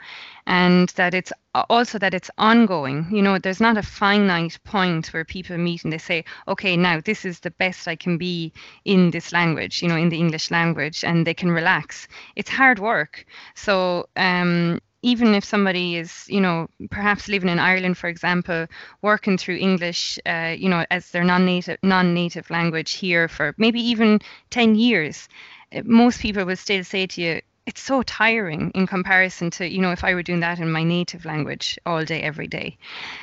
and 0.46 0.90
that 0.90 1.14
it's 1.14 1.32
also 1.70 1.98
that 1.98 2.14
it's 2.14 2.30
ongoing. 2.38 3.06
You 3.10 3.22
know 3.22 3.38
there's 3.38 3.60
not 3.60 3.76
a 3.76 3.82
finite 3.82 4.58
point 4.64 5.08
where 5.08 5.24
people 5.24 5.56
meet 5.58 5.84
and 5.84 5.92
they 5.92 5.98
say 5.98 6.24
okay 6.46 6.76
now 6.76 7.00
this 7.00 7.24
is 7.24 7.40
the 7.40 7.50
best 7.50 7.88
i 7.88 7.96
can 7.96 8.16
be 8.16 8.52
in 8.84 9.10
this 9.10 9.32
language 9.32 9.82
you 9.82 9.88
know 9.88 9.96
in 9.96 10.08
the 10.08 10.18
english 10.18 10.50
language 10.50 11.04
and 11.04 11.26
they 11.26 11.34
can 11.34 11.50
relax. 11.50 12.08
It's 12.36 12.50
hard 12.50 12.78
work. 12.78 13.24
So 13.54 14.08
um 14.16 14.80
even 15.02 15.34
if 15.34 15.44
somebody 15.44 15.96
is, 15.96 16.24
you 16.26 16.40
know, 16.40 16.66
perhaps 16.90 17.28
living 17.28 17.48
in 17.48 17.60
Ireland, 17.60 17.96
for 17.96 18.08
example, 18.08 18.66
working 19.02 19.38
through 19.38 19.58
English, 19.58 20.18
uh, 20.26 20.54
you 20.58 20.68
know, 20.68 20.84
as 20.90 21.10
their 21.10 21.22
non-native 21.22 21.78
non-native 21.84 22.50
language 22.50 22.94
here 22.94 23.28
for 23.28 23.54
maybe 23.56 23.80
even 23.80 24.20
ten 24.50 24.74
years, 24.74 25.28
uh, 25.28 25.55
most 25.84 26.20
people 26.20 26.44
will 26.44 26.56
still 26.56 26.84
say 26.84 27.06
to 27.06 27.20
you, 27.20 27.40
it's 27.66 27.80
so 27.80 28.02
tiring 28.02 28.70
in 28.74 28.86
comparison 28.86 29.50
to 29.50 29.68
you 29.68 29.80
know 29.80 29.90
if 29.90 30.04
i 30.04 30.14
were 30.14 30.22
doing 30.22 30.40
that 30.40 30.60
in 30.60 30.70
my 30.70 30.84
native 30.84 31.24
language 31.24 31.78
all 31.84 32.04
day 32.04 32.22
every 32.22 32.46
day 32.46 32.78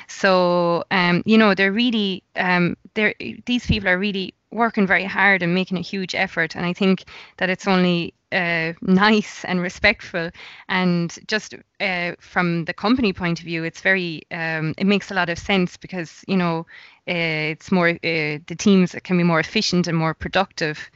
so 0.06 0.84
um, 0.90 1.22
you 1.24 1.38
know 1.38 1.54
they're 1.54 1.72
really 1.72 2.22
um, 2.36 2.76
they're 2.92 3.14
these 3.46 3.66
people 3.66 3.88
are 3.88 3.98
really 3.98 4.34
working 4.50 4.86
very 4.86 5.04
hard 5.04 5.42
and 5.42 5.54
making 5.54 5.78
a 5.78 5.80
huge 5.80 6.14
effort 6.14 6.54
and 6.54 6.66
i 6.66 6.72
think 6.72 7.04
that 7.38 7.50
it's 7.50 7.66
only 7.66 8.12
uh, 8.34 8.72
nice 8.82 9.44
and 9.44 9.60
respectful. 9.60 10.30
And 10.68 11.16
just 11.26 11.54
uh, 11.80 12.12
from 12.18 12.64
the 12.64 12.74
company 12.74 13.12
point 13.12 13.38
of 13.38 13.44
view, 13.44 13.64
it's 13.64 13.80
very 13.80 14.22
um, 14.30 14.74
it 14.76 14.86
makes 14.86 15.10
a 15.10 15.14
lot 15.14 15.30
of 15.30 15.38
sense 15.38 15.76
because 15.76 16.24
you 16.26 16.36
know 16.36 16.66
uh, 17.08 17.54
it's 17.54 17.70
more 17.70 17.90
uh, 17.90 17.96
the 18.02 18.56
teams 18.58 18.94
can 19.04 19.16
be 19.16 19.22
more 19.22 19.40
efficient 19.40 19.86
and 19.86 19.96
more 19.96 20.14
productive. 20.14 20.90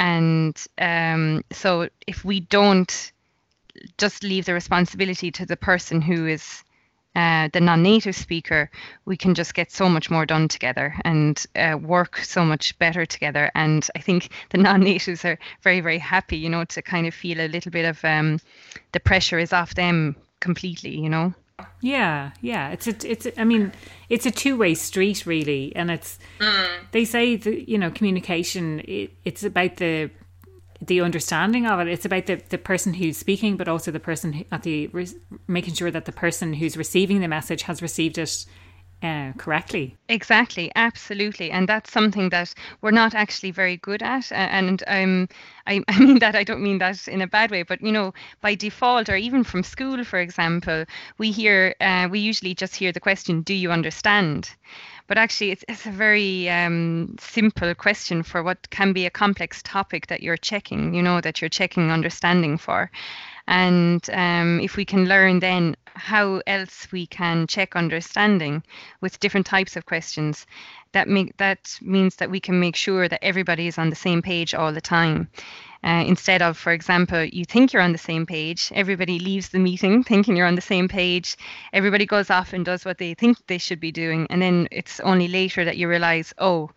And 0.00 0.56
um, 0.78 1.44
so 1.52 1.90
if 2.06 2.24
we 2.24 2.40
don't 2.40 3.12
just 3.98 4.24
leave 4.24 4.46
the 4.46 4.54
responsibility 4.54 5.30
to 5.32 5.44
the 5.44 5.58
person 5.58 6.00
who 6.00 6.26
is 6.26 6.64
uh, 7.14 7.50
the 7.52 7.60
non-native 7.60 8.16
speaker, 8.16 8.70
we 9.04 9.14
can 9.18 9.34
just 9.34 9.52
get 9.52 9.70
so 9.70 9.90
much 9.90 10.10
more 10.10 10.24
done 10.24 10.48
together 10.48 10.94
and 11.04 11.44
uh, 11.54 11.76
work 11.76 12.16
so 12.16 12.46
much 12.46 12.78
better 12.78 13.04
together. 13.04 13.50
And 13.54 13.86
I 13.94 13.98
think 13.98 14.30
the 14.48 14.58
non-natives 14.58 15.22
are 15.26 15.38
very, 15.60 15.80
very 15.80 15.98
happy, 15.98 16.38
you 16.38 16.48
know, 16.48 16.64
to 16.64 16.80
kind 16.80 17.06
of 17.06 17.12
feel 17.12 17.38
a 17.38 17.48
little 17.48 17.70
bit 17.70 17.84
of 17.84 18.02
um, 18.02 18.40
the 18.92 19.00
pressure 19.00 19.38
is 19.38 19.52
off 19.52 19.74
them 19.74 20.16
completely, 20.40 20.98
you 20.98 21.10
know. 21.10 21.34
Yeah, 21.80 22.32
yeah. 22.40 22.70
It's 22.70 22.86
a, 22.86 23.10
it's. 23.10 23.26
A, 23.26 23.40
I 23.40 23.44
mean, 23.44 23.72
it's 24.08 24.26
a 24.26 24.30
two-way 24.30 24.74
street, 24.74 25.26
really, 25.26 25.74
and 25.76 25.90
it's. 25.90 26.18
Mm. 26.38 26.68
They 26.92 27.04
say 27.04 27.36
that 27.36 27.68
you 27.68 27.78
know, 27.78 27.90
communication. 27.90 28.80
It, 28.80 29.12
it's 29.24 29.44
about 29.44 29.76
the 29.76 30.10
the 30.80 31.00
understanding 31.00 31.66
of 31.66 31.80
it. 31.80 31.88
It's 31.88 32.04
about 32.04 32.26
the, 32.26 32.36
the 32.48 32.58
person 32.58 32.94
who's 32.94 33.18
speaking, 33.18 33.56
but 33.56 33.68
also 33.68 33.90
the 33.90 34.00
person 34.00 34.32
who, 34.32 34.44
at 34.50 34.62
the 34.62 34.90
making 35.46 35.74
sure 35.74 35.90
that 35.90 36.06
the 36.06 36.12
person 36.12 36.54
who's 36.54 36.76
receiving 36.76 37.20
the 37.20 37.28
message 37.28 37.62
has 37.62 37.82
received 37.82 38.18
it 38.18 38.46
uh, 39.02 39.32
correctly. 39.36 39.96
Exactly, 40.08 40.70
absolutely, 40.74 41.50
and 41.50 41.68
that's 41.68 41.92
something 41.92 42.30
that 42.30 42.52
we're 42.80 42.90
not 42.90 43.14
actually 43.14 43.50
very 43.50 43.76
good 43.76 44.02
at. 44.02 44.30
And 44.32 44.82
um, 44.86 45.28
I, 45.66 45.82
I 45.88 45.98
mean 46.00 46.18
that 46.18 46.34
I 46.34 46.44
don't 46.44 46.62
mean 46.62 46.78
that 46.78 47.06
in 47.08 47.22
a 47.22 47.26
bad 47.26 47.50
way, 47.50 47.62
but 47.62 47.80
you 47.80 47.92
know, 47.92 48.12
by 48.40 48.54
default, 48.54 49.08
or 49.08 49.16
even 49.16 49.44
from 49.44 49.62
school, 49.62 50.02
for 50.04 50.18
example, 50.18 50.84
we 51.18 51.30
hear 51.30 51.74
uh, 51.80 52.08
we 52.10 52.18
usually 52.18 52.54
just 52.54 52.74
hear 52.76 52.92
the 52.92 53.00
question, 53.00 53.42
"Do 53.42 53.54
you 53.54 53.70
understand?" 53.70 54.50
But 55.06 55.18
actually, 55.18 55.50
it's, 55.50 55.64
it's 55.68 55.86
a 55.86 55.90
very 55.90 56.48
um, 56.48 57.16
simple 57.18 57.74
question 57.74 58.22
for 58.22 58.42
what 58.44 58.70
can 58.70 58.92
be 58.92 59.06
a 59.06 59.10
complex 59.10 59.60
topic 59.62 60.06
that 60.06 60.22
you're 60.22 60.36
checking, 60.36 60.94
you 60.94 61.02
know, 61.02 61.20
that 61.20 61.40
you're 61.40 61.48
checking 61.48 61.90
understanding 61.90 62.56
for. 62.56 62.90
And 63.46 64.08
um, 64.12 64.60
if 64.60 64.76
we 64.76 64.84
can 64.84 65.06
learn 65.06 65.40
then 65.40 65.76
how 65.94 66.40
else 66.46 66.86
we 66.92 67.06
can 67.06 67.46
check 67.46 67.76
understanding 67.76 68.62
with 69.00 69.20
different 69.20 69.46
types 69.46 69.76
of 69.76 69.86
questions, 69.86 70.46
that 70.92 71.08
make 71.08 71.36
that 71.36 71.78
means 71.80 72.16
that 72.16 72.30
we 72.30 72.40
can 72.40 72.58
make 72.58 72.76
sure 72.76 73.08
that 73.08 73.24
everybody 73.24 73.66
is 73.66 73.78
on 73.78 73.90
the 73.90 73.96
same 73.96 74.22
page 74.22 74.54
all 74.54 74.72
the 74.72 74.80
time. 74.80 75.28
Uh, 75.82 76.04
instead 76.06 76.42
of, 76.42 76.58
for 76.58 76.72
example, 76.72 77.24
you 77.24 77.44
think 77.44 77.72
you're 77.72 77.82
on 77.82 77.92
the 77.92 77.98
same 77.98 78.26
page, 78.26 78.70
everybody 78.74 79.18
leaves 79.18 79.48
the 79.48 79.58
meeting 79.58 80.04
thinking 80.10 80.36
you're 80.36 80.46
on 80.46 80.54
the 80.54 80.60
same 80.60 80.88
page, 80.88 81.36
everybody 81.72 82.04
goes 82.04 82.28
off 82.30 82.52
and 82.52 82.64
does 82.66 82.84
what 82.84 82.98
they 82.98 83.14
think 83.14 83.38
they 83.46 83.56
should 83.56 83.80
be 83.80 83.92
doing, 83.92 84.26
and 84.28 84.42
then 84.42 84.68
it's 84.70 85.00
only 85.00 85.26
later 85.26 85.64
that 85.64 85.78
you 85.78 85.88
realize, 85.88 86.34
oh, 86.38 86.70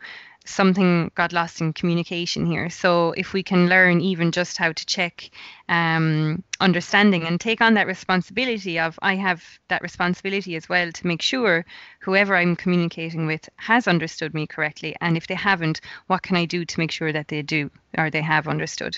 something 0.46 1.12
got 1.16 1.34
lost 1.34 1.62
in 1.62 1.74
communication 1.74 2.46
here. 2.46 2.70
So 2.70 3.12
if 3.12 3.34
we 3.34 3.44
can 3.44 3.70
learn 3.70 4.02
even 4.02 4.32
just 4.32 4.58
how 4.58 4.72
to 4.72 4.86
check 4.86 5.30
um, 5.70 6.44
understanding 6.60 7.24
and 7.26 7.40
take 7.40 7.62
on 7.62 7.76
that 7.76 7.88
responsibility 7.88 8.80
of 8.80 9.00
I 9.02 9.16
have 9.16 9.44
that 9.70 9.82
responsibility 9.82 10.56
as 10.56 10.68
well 10.68 10.92
to 10.92 11.08
make 11.08 11.22
sure 11.22 11.66
whoever 12.00 12.36
I'm 12.36 12.56
communicating 12.56 13.26
with 13.26 13.48
has 13.56 13.88
understood 13.88 14.34
me 14.34 14.48
correctly. 14.48 14.96
And 15.00 15.18
if 15.18 15.28
they 15.28 15.36
haven't, 15.36 15.82
what 16.08 16.24
can 16.24 16.36
I 16.36 16.46
do 16.46 16.66
to 16.66 16.80
make 16.80 16.92
sure 16.92 17.12
that 17.12 17.28
they 17.30 17.42
do 17.42 17.72
or 17.98 18.10
they 18.10 18.22
have 18.22 18.48
understood? 18.48 18.98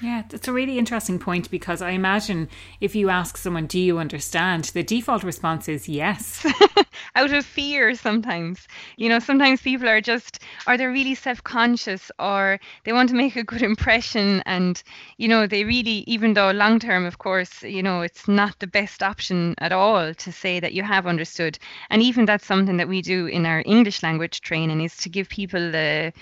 Yeah, 0.00 0.22
that's 0.28 0.46
a 0.46 0.52
really 0.52 0.78
interesting 0.78 1.18
point 1.18 1.50
because 1.50 1.82
I 1.82 1.90
imagine 1.90 2.48
if 2.80 2.94
you 2.94 3.10
ask 3.10 3.36
someone, 3.36 3.66
Do 3.66 3.80
you 3.80 3.98
understand? 3.98 4.66
the 4.66 4.84
default 4.84 5.24
response 5.24 5.68
is 5.68 5.88
yes. 5.88 6.46
Out 7.16 7.32
of 7.32 7.44
fear, 7.44 7.96
sometimes. 7.96 8.68
You 8.96 9.08
know, 9.08 9.18
sometimes 9.18 9.60
people 9.60 9.88
are 9.88 10.00
just, 10.00 10.38
are 10.68 10.76
they 10.76 10.86
really 10.86 11.16
self 11.16 11.42
conscious 11.42 12.12
or 12.20 12.60
they 12.84 12.92
want 12.92 13.08
to 13.08 13.16
make 13.16 13.34
a 13.34 13.42
good 13.42 13.60
impression? 13.62 14.40
And, 14.46 14.80
you 15.16 15.26
know, 15.26 15.48
they 15.48 15.64
really, 15.64 16.04
even 16.06 16.34
though 16.34 16.52
long 16.52 16.78
term, 16.78 17.04
of 17.04 17.18
course, 17.18 17.64
you 17.64 17.82
know, 17.82 18.02
it's 18.02 18.28
not 18.28 18.56
the 18.60 18.68
best 18.68 19.02
option 19.02 19.56
at 19.58 19.72
all 19.72 20.14
to 20.14 20.32
say 20.32 20.60
that 20.60 20.74
you 20.74 20.84
have 20.84 21.08
understood. 21.08 21.58
And 21.90 22.02
even 22.02 22.24
that's 22.24 22.46
something 22.46 22.76
that 22.76 22.88
we 22.88 23.02
do 23.02 23.26
in 23.26 23.44
our 23.46 23.64
English 23.66 24.04
language 24.04 24.42
training 24.42 24.80
is 24.80 24.96
to 24.98 25.08
give 25.08 25.28
people 25.28 25.72
the, 25.72 26.12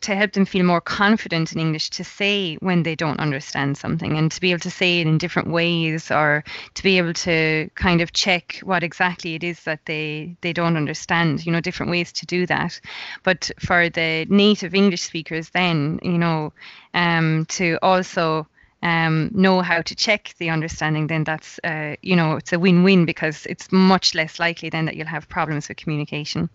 to 0.00 0.14
help 0.14 0.32
them 0.32 0.44
feel 0.44 0.64
more 0.64 0.80
confident 0.80 1.52
in 1.52 1.58
English 1.58 1.90
to 1.90 2.04
say 2.04 2.56
when 2.56 2.84
they 2.84 2.94
don't 2.94 3.18
understand 3.18 3.76
something 3.76 4.16
and 4.16 4.30
to 4.30 4.40
be 4.40 4.50
able 4.50 4.60
to 4.60 4.70
say 4.70 5.00
it 5.00 5.06
in 5.06 5.18
different 5.18 5.48
ways 5.48 6.10
or 6.10 6.44
to 6.74 6.82
be 6.82 6.96
able 6.98 7.12
to 7.12 7.68
kind 7.74 8.00
of 8.00 8.12
check 8.12 8.60
what 8.62 8.82
exactly 8.84 9.34
it 9.34 9.42
is 9.42 9.64
that 9.64 9.84
they 9.86 10.36
they 10.42 10.52
don't 10.52 10.76
understand 10.76 11.44
you 11.44 11.52
know 11.52 11.60
different 11.60 11.90
ways 11.90 12.12
to 12.12 12.26
do 12.26 12.46
that. 12.46 12.80
But 13.24 13.50
for 13.58 13.88
the 13.88 14.26
native 14.28 14.74
English 14.74 15.02
speakers 15.02 15.50
then 15.50 15.98
you 16.02 16.18
know 16.18 16.52
um, 16.94 17.46
to 17.46 17.78
also 17.82 18.46
um, 18.84 19.30
know 19.32 19.62
how 19.62 19.80
to 19.82 19.94
check 19.94 20.34
the 20.38 20.50
understanding, 20.50 21.06
then 21.08 21.24
that's 21.24 21.58
uh, 21.64 21.96
you 22.02 22.14
know 22.14 22.36
it's 22.36 22.52
a 22.52 22.58
win-win 22.58 23.06
because 23.06 23.46
it's 23.46 23.72
much 23.72 24.14
less 24.14 24.38
likely 24.38 24.68
then 24.70 24.84
that 24.84 24.94
you'll 24.94 25.06
have 25.06 25.28
problems 25.28 25.68
with 25.68 25.78
communication. 25.78 26.50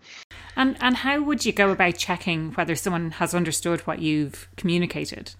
And 0.56 0.76
and 0.80 0.96
how 0.96 1.20
would 1.20 1.44
you 1.44 1.52
go 1.52 1.70
about 1.70 1.96
checking 1.96 2.52
whether 2.52 2.76
someone 2.76 3.10
has 3.12 3.34
understood 3.34 3.80
what 3.80 3.98
you've 3.98 4.48
communicated? 4.56 5.34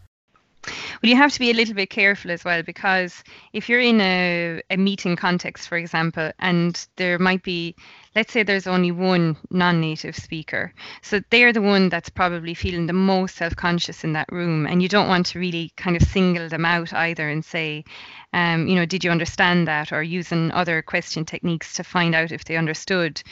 Well, 0.66 1.08
you 1.08 1.16
have 1.16 1.32
to 1.32 1.38
be 1.38 1.50
a 1.50 1.54
little 1.54 1.74
bit 1.74 1.88
careful 1.88 2.30
as 2.30 2.44
well 2.44 2.62
because 2.62 3.24
if 3.54 3.68
you're 3.68 3.80
in 3.80 4.00
a, 4.00 4.60
a 4.68 4.76
meeting 4.76 5.16
context, 5.16 5.68
for 5.68 5.78
example, 5.78 6.32
and 6.38 6.86
there 6.96 7.18
might 7.18 7.42
be, 7.42 7.74
let's 8.14 8.32
say 8.32 8.42
there's 8.42 8.66
only 8.66 8.90
one 8.90 9.36
non 9.50 9.80
native 9.80 10.16
speaker. 10.16 10.72
So 11.02 11.20
they're 11.30 11.52
the 11.52 11.62
one 11.62 11.88
that's 11.88 12.08
probably 12.08 12.54
feeling 12.54 12.86
the 12.86 12.92
most 12.92 13.36
self 13.36 13.54
conscious 13.56 14.04
in 14.04 14.12
that 14.14 14.30
room. 14.32 14.66
And 14.66 14.82
you 14.82 14.88
don't 14.88 15.08
want 15.08 15.26
to 15.26 15.38
really 15.38 15.72
kind 15.76 15.96
of 15.96 16.02
single 16.02 16.48
them 16.48 16.64
out 16.64 16.92
either 16.92 17.28
and 17.28 17.44
say, 17.44 17.84
um, 18.32 18.66
you 18.66 18.74
know, 18.74 18.86
did 18.86 19.04
you 19.04 19.10
understand 19.10 19.68
that? 19.68 19.92
Or 19.92 20.02
using 20.02 20.50
other 20.52 20.82
question 20.82 21.24
techniques 21.24 21.74
to 21.74 21.84
find 21.84 22.14
out 22.14 22.32
if 22.32 22.44
they 22.44 22.56
understood. 22.56 23.22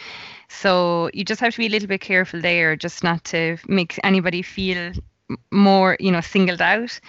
So 0.49 1.11
you 1.13 1.25
just 1.25 1.41
have 1.41 1.53
to 1.55 1.59
be 1.59 1.67
a 1.67 1.71
little 1.71 1.89
bit 1.89 2.01
careful 2.01 2.41
there, 2.41 2.77
just 2.77 3.03
not 3.03 3.25
to 3.25 3.59
make 3.67 3.99
anybody 4.05 4.43
feel 4.43 4.93
more 5.51 5.97
you 6.01 6.11
know 6.11 6.21
singled 6.21 6.61
out. 6.61 7.01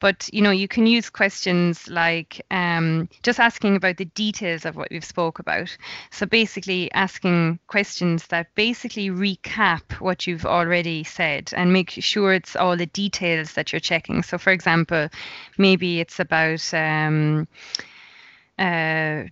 But 0.00 0.28
you 0.32 0.42
know 0.42 0.50
you 0.50 0.68
can 0.68 0.86
use 0.86 1.10
questions 1.10 1.88
like 1.88 2.40
um, 2.50 3.08
just 3.22 3.40
asking 3.40 3.76
about 3.76 3.96
the 3.96 4.04
details 4.04 4.64
of 4.64 4.76
what 4.76 4.88
we've 4.90 5.04
spoke 5.04 5.38
about. 5.38 5.76
So 6.10 6.26
basically 6.26 6.90
asking 6.92 7.58
questions 7.66 8.26
that 8.28 8.54
basically 8.54 9.10
recap 9.10 10.00
what 10.00 10.26
you've 10.26 10.46
already 10.46 11.02
said 11.04 11.52
and 11.56 11.72
make 11.72 11.90
sure 11.90 12.32
it's 12.32 12.54
all 12.54 12.76
the 12.76 12.86
details 12.86 13.54
that 13.54 13.72
you're 13.72 13.80
checking. 13.80 14.22
So 14.22 14.38
for 14.38 14.50
example 14.50 15.08
maybe 15.56 16.00
it's 16.00 16.20
about 16.20 16.72
um, 16.72 17.48
uh, 18.58 19.24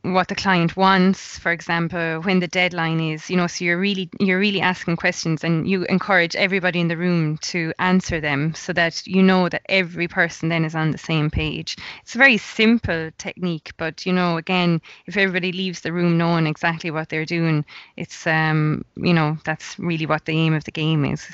what 0.00 0.28
the 0.28 0.34
client 0.34 0.78
wants 0.78 1.38
for 1.38 1.52
example 1.52 2.22
when 2.22 2.40
the 2.40 2.48
deadline 2.48 3.00
is 3.00 3.28
you 3.28 3.36
know 3.36 3.46
so 3.46 3.62
you're 3.62 3.78
really 3.78 4.08
you're 4.18 4.38
really 4.38 4.62
asking 4.62 4.96
questions 4.96 5.44
and 5.44 5.68
you 5.68 5.84
encourage 5.90 6.34
everybody 6.36 6.80
in 6.80 6.88
the 6.88 6.96
room 6.96 7.36
to 7.38 7.70
answer 7.78 8.18
them 8.18 8.54
so 8.54 8.72
that 8.72 9.06
you 9.06 9.22
know 9.22 9.46
that 9.46 9.60
every 9.68 10.08
person 10.08 10.48
then 10.48 10.64
is 10.64 10.74
on 10.74 10.90
the 10.90 10.98
same 10.98 11.30
page. 11.30 11.76
It's 12.00 12.14
a 12.14 12.18
very 12.18 12.38
simple 12.38 13.10
technique 13.18 13.72
but 13.76 14.06
you 14.06 14.12
know 14.12 14.38
again 14.38 14.80
if 15.04 15.18
everybody 15.18 15.52
leaves 15.52 15.82
the 15.82 15.92
room 15.92 16.16
knowing 16.16 16.46
exactly 16.46 16.90
what 16.90 17.10
they're 17.10 17.26
doing 17.26 17.62
it's 17.98 18.26
um 18.26 18.86
you 18.96 19.12
know 19.12 19.36
that's 19.44 19.78
really 19.78 20.06
what 20.06 20.24
the 20.24 20.32
aim 20.32 20.54
of 20.54 20.64
the 20.64 20.72
game 20.72 21.04
is. 21.04 21.26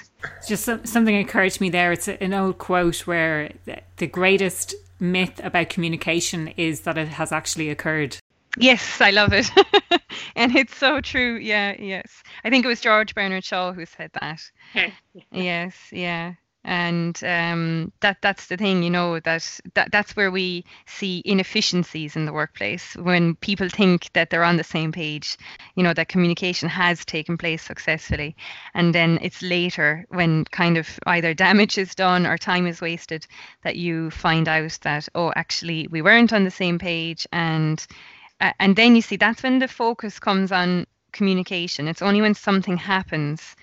Just 0.49 0.65
something 0.65 1.15
encouraged 1.15 1.61
me 1.61 1.71
there 1.71 1.93
it's 1.93 2.09
an 2.09 2.35
old 2.35 2.59
quote 2.59 3.07
where 3.07 3.53
the 3.99 4.07
greatest 4.09 4.75
myth 5.13 5.41
about 5.45 5.69
communication 5.69 6.49
is 6.57 6.83
that 6.83 6.99
it 6.99 7.09
has 7.09 7.33
actually 7.33 7.71
occurred. 7.71 8.17
Yes, 8.57 9.01
I 9.01 9.11
love 9.11 9.33
it. 9.33 9.51
and 10.37 10.55
it's 10.55 10.77
so 10.77 11.01
true. 11.01 11.37
Yeah, 11.37 11.75
yes. 11.79 12.23
I 12.45 12.51
think 12.51 12.65
it 12.65 12.69
was 12.69 12.81
George 12.81 13.15
Bernard 13.15 13.45
Shaw 13.45 13.73
who 13.73 13.85
said 13.85 14.11
that. 14.21 14.41
yes, 15.33 15.75
yeah 15.91 16.35
and 16.65 17.23
um, 17.25 17.93
that 18.01 18.19
that's 18.23 18.47
the 18.47 18.57
thing 18.57 18.83
you 18.83 18.91
know 18.91 19.21
that, 19.21 19.61
that 19.75 19.93
that's 19.93 20.17
where 20.17 20.31
we 20.31 20.65
see 20.87 21.23
inefficiencies 21.25 22.17
in 22.17 22.25
the 22.25 22.33
workplace. 22.33 22.95
When 22.97 23.35
people 23.37 23.69
think 23.69 24.11
that 24.15 24.31
they're 24.31 24.45
on 24.45 24.57
the 24.57 24.65
same 24.65 24.93
page 24.93 25.37
you 25.75 25.83
know 25.83 25.95
that 25.95 26.09
communication 26.09 26.69
has 26.69 27.05
taken 27.05 27.37
place 27.37 27.63
successfully. 27.63 28.37
And 28.75 28.95
then 28.95 29.19
it's 29.23 29.43
later 29.43 30.07
when 30.09 30.45
kind 30.47 30.77
of 30.77 30.99
either 31.07 31.35
damage 31.35 31.79
is 31.79 31.95
done 31.95 32.27
or 32.27 32.39
time 32.39 32.67
is 32.67 32.81
wasted 32.81 33.27
that 33.63 33.77
you 33.77 34.11
find 34.11 34.49
out 34.49 34.79
that 34.83 35.09
oh 35.15 35.33
actually 35.37 35.89
we 35.89 36.03
weren't 36.03 36.33
on 36.33 36.45
the 36.45 36.51
same 36.51 36.79
page. 36.79 37.27
And 37.33 37.85
uh, 38.41 38.53
and 38.59 38.77
then 38.77 38.97
you 38.97 39.03
see 39.03 39.17
that's 39.17 39.43
when 39.43 39.59
the 39.59 39.69
focus 39.69 40.19
comes 40.19 40.53
on 40.53 40.87
communication. 41.13 41.89
It's 41.89 42.03
only 42.03 42.21
when 42.21 42.35
something 42.35 42.77
happens 42.77 43.57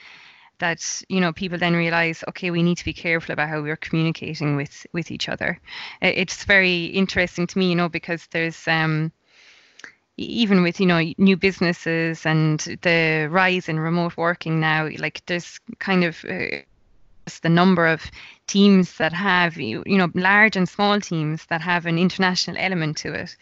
that 0.61 1.03
you 1.09 1.19
know 1.19 1.33
people 1.33 1.57
then 1.57 1.75
realize 1.75 2.23
okay 2.29 2.49
we 2.51 2.63
need 2.63 2.77
to 2.77 2.85
be 2.85 2.93
careful 2.93 3.33
about 3.33 3.49
how 3.49 3.61
we're 3.61 3.75
communicating 3.75 4.55
with 4.55 4.87
with 4.93 5.11
each 5.11 5.27
other. 5.27 5.59
It's 6.01 6.45
very 6.45 6.85
interesting 6.85 7.47
to 7.47 7.59
me 7.59 7.69
you 7.69 7.75
know 7.75 7.89
because 7.89 8.27
there's 8.31 8.67
um 8.67 9.11
even 10.17 10.61
with 10.63 10.79
you 10.79 10.85
know 10.85 11.01
new 11.17 11.35
businesses 11.35 12.25
and 12.25 12.59
the 12.81 13.27
rise 13.31 13.67
in 13.67 13.79
remote 13.79 14.15
working 14.17 14.59
now 14.59 14.87
like 14.97 15.25
there's 15.25 15.59
kind 15.79 16.03
of 16.03 16.23
uh, 16.25 16.61
the 17.41 17.49
number 17.49 17.87
of 17.87 18.11
teams 18.47 18.97
that 18.97 19.13
have 19.13 19.57
you 19.57 19.83
know 19.85 20.09
large 20.13 20.55
and 20.55 20.69
small 20.69 20.99
teams 20.99 21.45
that 21.47 21.61
have 21.61 21.85
an 21.85 21.97
international 21.97 22.57
element 22.57 22.97
to 22.97 23.13
it. 23.13 23.35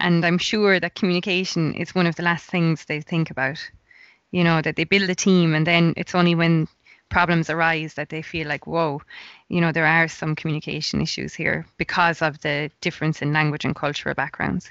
And 0.00 0.26
i'm 0.26 0.38
sure 0.38 0.80
that 0.80 0.96
communication 0.96 1.74
is 1.74 1.94
one 1.94 2.06
of 2.06 2.16
the 2.16 2.22
last 2.22 2.46
things 2.50 2.84
they 2.84 3.00
think 3.00 3.30
about 3.30 3.58
you 4.34 4.42
know 4.42 4.60
that 4.60 4.74
they 4.74 4.84
build 4.84 5.08
a 5.08 5.14
team 5.14 5.54
and 5.54 5.64
then 5.64 5.94
it's 5.96 6.14
only 6.14 6.34
when 6.34 6.66
problems 7.08 7.48
arise 7.48 7.94
that 7.94 8.08
they 8.08 8.20
feel 8.20 8.48
like 8.48 8.66
whoa 8.66 9.00
you 9.48 9.60
know 9.60 9.70
there 9.70 9.86
are 9.86 10.08
some 10.08 10.34
communication 10.34 11.00
issues 11.00 11.32
here 11.32 11.64
because 11.76 12.20
of 12.20 12.40
the 12.40 12.68
difference 12.80 13.22
in 13.22 13.32
language 13.32 13.64
and 13.64 13.76
cultural 13.76 14.14
backgrounds. 14.14 14.70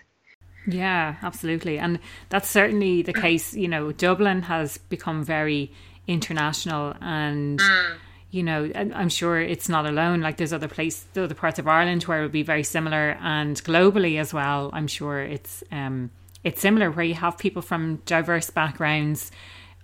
Yeah 0.67 1.15
absolutely. 1.21 1.77
And 1.77 1.99
that's 2.29 2.49
certainly 2.49 3.01
the 3.01 3.13
case 3.13 3.53
you 3.53 3.69
know 3.69 3.91
dublin 3.93 4.41
has 4.43 4.77
become 4.77 5.23
very 5.23 5.71
international 6.07 6.95
and 6.99 7.59
mm. 7.59 7.95
you 8.31 8.43
know 8.43 8.69
i'm 8.75 9.09
sure 9.09 9.39
it's 9.39 9.69
not 9.69 9.85
alone. 9.85 10.19
Like 10.19 10.35
there's 10.35 10.51
other 10.51 10.67
places 10.67 11.05
other 11.15 11.35
parts 11.35 11.59
of 11.59 11.67
ireland 11.67 12.03
where 12.03 12.19
it 12.19 12.23
would 12.23 12.37
be 12.41 12.43
very 12.43 12.63
similar 12.63 13.17
and 13.21 13.63
globally 13.63 14.19
as 14.19 14.33
well 14.33 14.69
i'm 14.73 14.87
sure 14.87 15.19
it's 15.21 15.63
um 15.71 16.11
it's 16.43 16.61
similar 16.61 16.91
where 16.91 17.05
you 17.05 17.13
have 17.15 17.37
people 17.37 17.61
from 17.61 17.97
diverse 18.05 18.49
backgrounds 18.49 19.31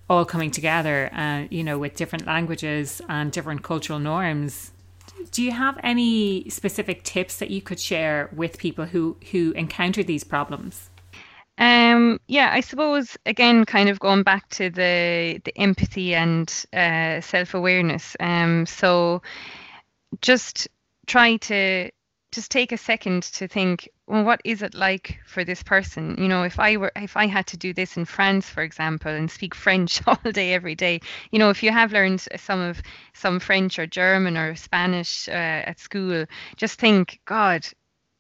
all 0.10 0.26
coming 0.26 0.52
together, 0.52 1.10
uh, 1.14 1.46
you 1.50 1.64
know, 1.64 1.78
with 1.78 1.96
different 1.96 2.26
languages 2.26 3.02
and 3.08 3.32
different 3.32 3.64
cultural 3.64 4.00
norms. 4.00 4.72
Do 5.32 5.44
you 5.44 5.52
have 5.52 5.80
any 5.84 6.50
specific 6.50 7.04
tips 7.04 7.38
that 7.38 7.50
you 7.52 7.62
could 7.62 7.80
share 7.80 8.30
with 8.34 8.58
people 8.58 8.86
who 8.86 9.18
who 9.32 9.52
encounter 9.52 10.02
these 10.04 10.24
problems? 10.24 10.90
Um, 11.58 12.22
yeah, 12.28 12.52
I 12.54 12.62
suppose 12.62 13.18
again, 13.26 13.66
kind 13.66 13.90
of 13.90 14.00
going 14.00 14.24
back 14.24 14.50
to 14.52 14.70
the 14.70 15.42
the 15.44 15.56
empathy 15.58 16.16
and 16.16 16.50
uh, 16.74 17.22
self 17.22 17.54
awareness. 17.54 18.16
Um, 18.20 18.66
so 18.66 19.22
just 20.22 20.68
try 21.06 21.36
to 21.38 21.92
just 22.32 22.50
take 22.50 22.72
a 22.72 22.78
second 22.78 23.24
to 23.24 23.48
think 23.48 23.90
well 24.10 24.24
what 24.24 24.42
is 24.44 24.64
it 24.64 24.74
like 24.74 25.20
for 25.26 25.44
this 25.44 25.62
person? 25.62 26.16
You 26.18 26.28
know 26.28 26.44
if 26.44 26.60
i 26.60 26.76
were 26.78 26.92
if 26.96 27.16
i 27.16 27.28
had 27.28 27.46
to 27.48 27.58
do 27.58 27.74
this 27.74 27.96
in 27.96 28.06
france 28.06 28.50
for 28.50 28.64
example 28.64 29.12
and 29.12 29.30
speak 29.30 29.54
french 29.54 30.02
all 30.08 30.32
day 30.32 30.54
every 30.54 30.76
day 30.76 31.00
you 31.32 31.40
know 31.40 31.52
if 31.52 31.62
you 31.64 31.72
have 31.72 31.94
learned 31.94 32.28
some 32.36 32.60
of 32.60 32.82
some 33.14 33.40
french 33.40 33.78
or 33.78 33.86
german 33.86 34.36
or 34.36 34.56
spanish 34.56 35.30
uh, 35.30 35.62
at 35.72 35.80
school 35.80 36.26
just 36.58 36.80
think 36.80 37.20
god 37.26 37.66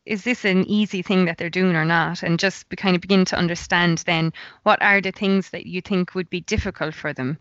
is 0.06 0.24
this 0.24 0.44
an 0.44 0.66
easy 0.66 1.04
thing 1.04 1.26
that 1.26 1.38
they're 1.38 1.52
doing 1.52 1.76
or 1.76 1.86
not? 1.86 2.24
And 2.24 2.40
just 2.40 2.68
kind 2.78 2.96
of 2.96 3.02
begin 3.02 3.26
to 3.26 3.36
understand 3.36 4.00
then 4.08 4.34
what 4.64 4.82
are 4.82 5.02
the 5.02 5.12
things 5.12 5.52
that 5.52 5.68
you 5.68 5.82
think 5.82 6.16
would 6.16 6.32
be 6.32 6.42
difficult 6.42 6.96
for 6.96 7.14
them? 7.14 7.38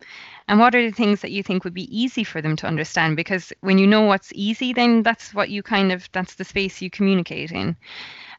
And 0.48 0.58
what 0.58 0.74
are 0.74 0.82
the 0.82 0.94
things 0.94 1.22
that 1.22 1.30
you 1.30 1.42
think 1.42 1.64
would 1.64 1.72
be 1.72 1.88
easy 1.98 2.24
for 2.24 2.42
them 2.42 2.56
to 2.56 2.66
understand? 2.66 3.16
Because 3.16 3.54
when 3.60 3.78
you 3.78 3.86
know 3.86 4.02
what's 4.02 4.32
easy 4.34 4.74
then 4.74 5.02
that's 5.02 5.32
what 5.32 5.48
you 5.48 5.62
kind 5.62 5.92
of 5.92 6.10
that's 6.12 6.34
the 6.34 6.44
space 6.44 6.82
you 6.82 6.90
communicate 6.90 7.52
in 7.52 7.74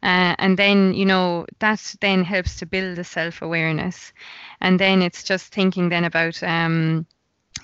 uh, 0.04 0.36
and 0.40 0.58
then 0.58 0.94
you 0.94 1.06
know 1.06 1.46
that 1.60 1.96
then 2.02 2.24
helps 2.24 2.58
to 2.58 2.66
build 2.66 2.98
a 3.00 3.04
self-awareness. 3.04 4.14
And 4.62 4.80
then 4.80 5.02
it's 5.02 5.24
just 5.24 5.54
thinking 5.54 5.90
then 5.90 6.06
about 6.06 6.42
um, 6.44 7.06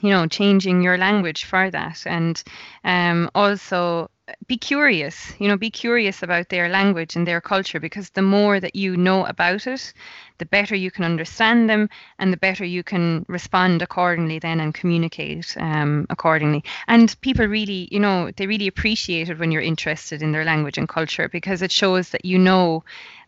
you 0.02 0.10
know 0.10 0.28
changing 0.28 0.82
your 0.82 0.98
language 0.98 1.46
for 1.46 1.70
that. 1.72 2.04
And 2.06 2.42
um, 2.84 3.30
also 3.36 4.10
be 4.48 4.58
curious 4.58 5.34
you 5.38 5.48
know 5.48 5.56
be 5.56 5.70
curious 5.70 6.24
about 6.24 6.50
their 6.50 6.68
language 6.68 7.16
and 7.16 7.28
their 7.28 7.40
culture 7.40 7.80
because 7.80 8.10
the 8.10 8.24
more 8.24 8.60
that 8.60 8.76
you 8.76 8.98
know 8.98 9.24
about 9.26 9.68
it 9.68 9.94
the 10.38 10.46
better 10.46 10.76
you 10.76 10.92
can 10.92 11.06
understand 11.06 11.70
them 11.70 11.90
and 12.20 12.34
the 12.34 12.38
better 12.38 12.66
you 12.66 12.84
can 12.84 13.26
respond 13.28 13.82
accordingly 13.82 14.40
then 14.40 14.60
and 14.60 14.74
communicate 14.74 15.56
um, 15.60 16.06
accordingly. 16.10 16.64
And 16.88 17.16
people 17.22 17.48
really 17.48 17.88
you 17.92 18.00
know 18.00 18.32
they 18.36 18.48
really 18.48 18.68
appreciate 18.68 19.30
it 19.30 19.40
when 19.40 19.52
you're 19.52 19.62
interested 19.62 20.22
in 20.22 20.32
their 20.32 20.44
language 20.44 20.78
and 20.78 20.90
culture 20.90 21.30
because 21.30 21.62
it 21.62 21.72
shows 21.72 22.10
that 22.10 22.26
you 22.26 22.38
know 22.38 22.84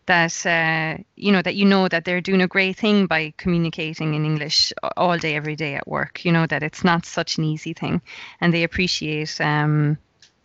that 0.08 0.46
uh, 0.46 1.02
you 1.16 1.30
know 1.30 1.42
that 1.42 1.54
you 1.54 1.64
know 1.64 1.86
that 1.86 2.04
they're 2.04 2.20
doing 2.20 2.42
a 2.42 2.48
great 2.48 2.76
thing 2.76 3.06
by 3.06 3.32
communicating 3.36 4.14
in 4.14 4.24
English 4.24 4.72
all 4.96 5.16
day, 5.18 5.36
every 5.36 5.54
day 5.54 5.74
at 5.74 5.86
work. 5.86 6.24
You 6.24 6.32
know 6.32 6.46
that 6.46 6.62
it's 6.62 6.82
not 6.82 7.06
such 7.06 7.38
an 7.38 7.44
easy 7.44 7.74
thing, 7.74 8.00
and 8.40 8.52
they 8.52 8.64
appreciate 8.64 9.40
um, 9.40 9.98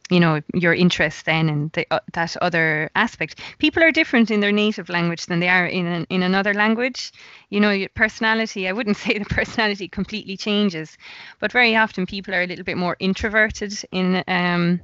you 0.09 0.19
know 0.19 0.41
your 0.53 0.73
interest 0.73 1.25
then 1.25 1.49
in 1.49 1.71
the, 1.73 1.87
uh, 1.91 2.01
that 2.11 2.35
other 2.41 2.91
aspect. 2.95 3.39
People 3.57 3.83
are 3.83 3.91
different 3.91 4.29
in 4.29 4.41
their 4.41 4.51
native 4.51 4.89
language 4.89 5.25
than 5.25 5.39
they 5.39 5.49
are 5.49 5.65
in 5.65 5.85
an, 5.87 6.05
in 6.09 6.23
another 6.23 6.53
language. 6.53 7.13
You 7.49 7.61
know 7.61 7.71
your 7.71 7.89
personality 7.89 8.67
i 8.67 8.73
wouldn't 8.73 8.97
say 9.05 9.17
the 9.17 9.25
personality 9.25 9.87
completely 9.87 10.35
changes 10.35 10.97
but 11.39 11.51
very 11.51 11.75
often 11.75 12.05
people 12.05 12.35
are 12.35 12.43
a 12.43 12.47
little 12.47 12.65
bit 12.65 12.77
more 12.77 12.97
introverted 12.99 13.73
in 13.91 14.23
um, 14.27 14.81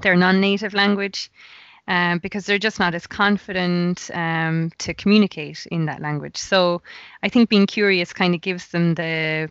their 0.00 0.16
non-native 0.16 0.72
language 0.72 1.30
um, 1.88 2.18
because 2.18 2.46
they're 2.46 2.58
just 2.58 2.78
not 2.78 2.94
as 2.94 3.06
confident 3.06 4.10
um, 4.14 4.70
to 4.78 4.94
communicate 4.94 5.66
in 5.66 5.86
that 5.86 6.00
language. 6.00 6.36
So 6.36 6.82
I 7.22 7.28
think 7.28 7.48
being 7.48 7.66
curious 7.66 8.12
kind 8.12 8.34
of 8.34 8.40
gives 8.40 8.68
them 8.68 8.94
the 8.94 9.50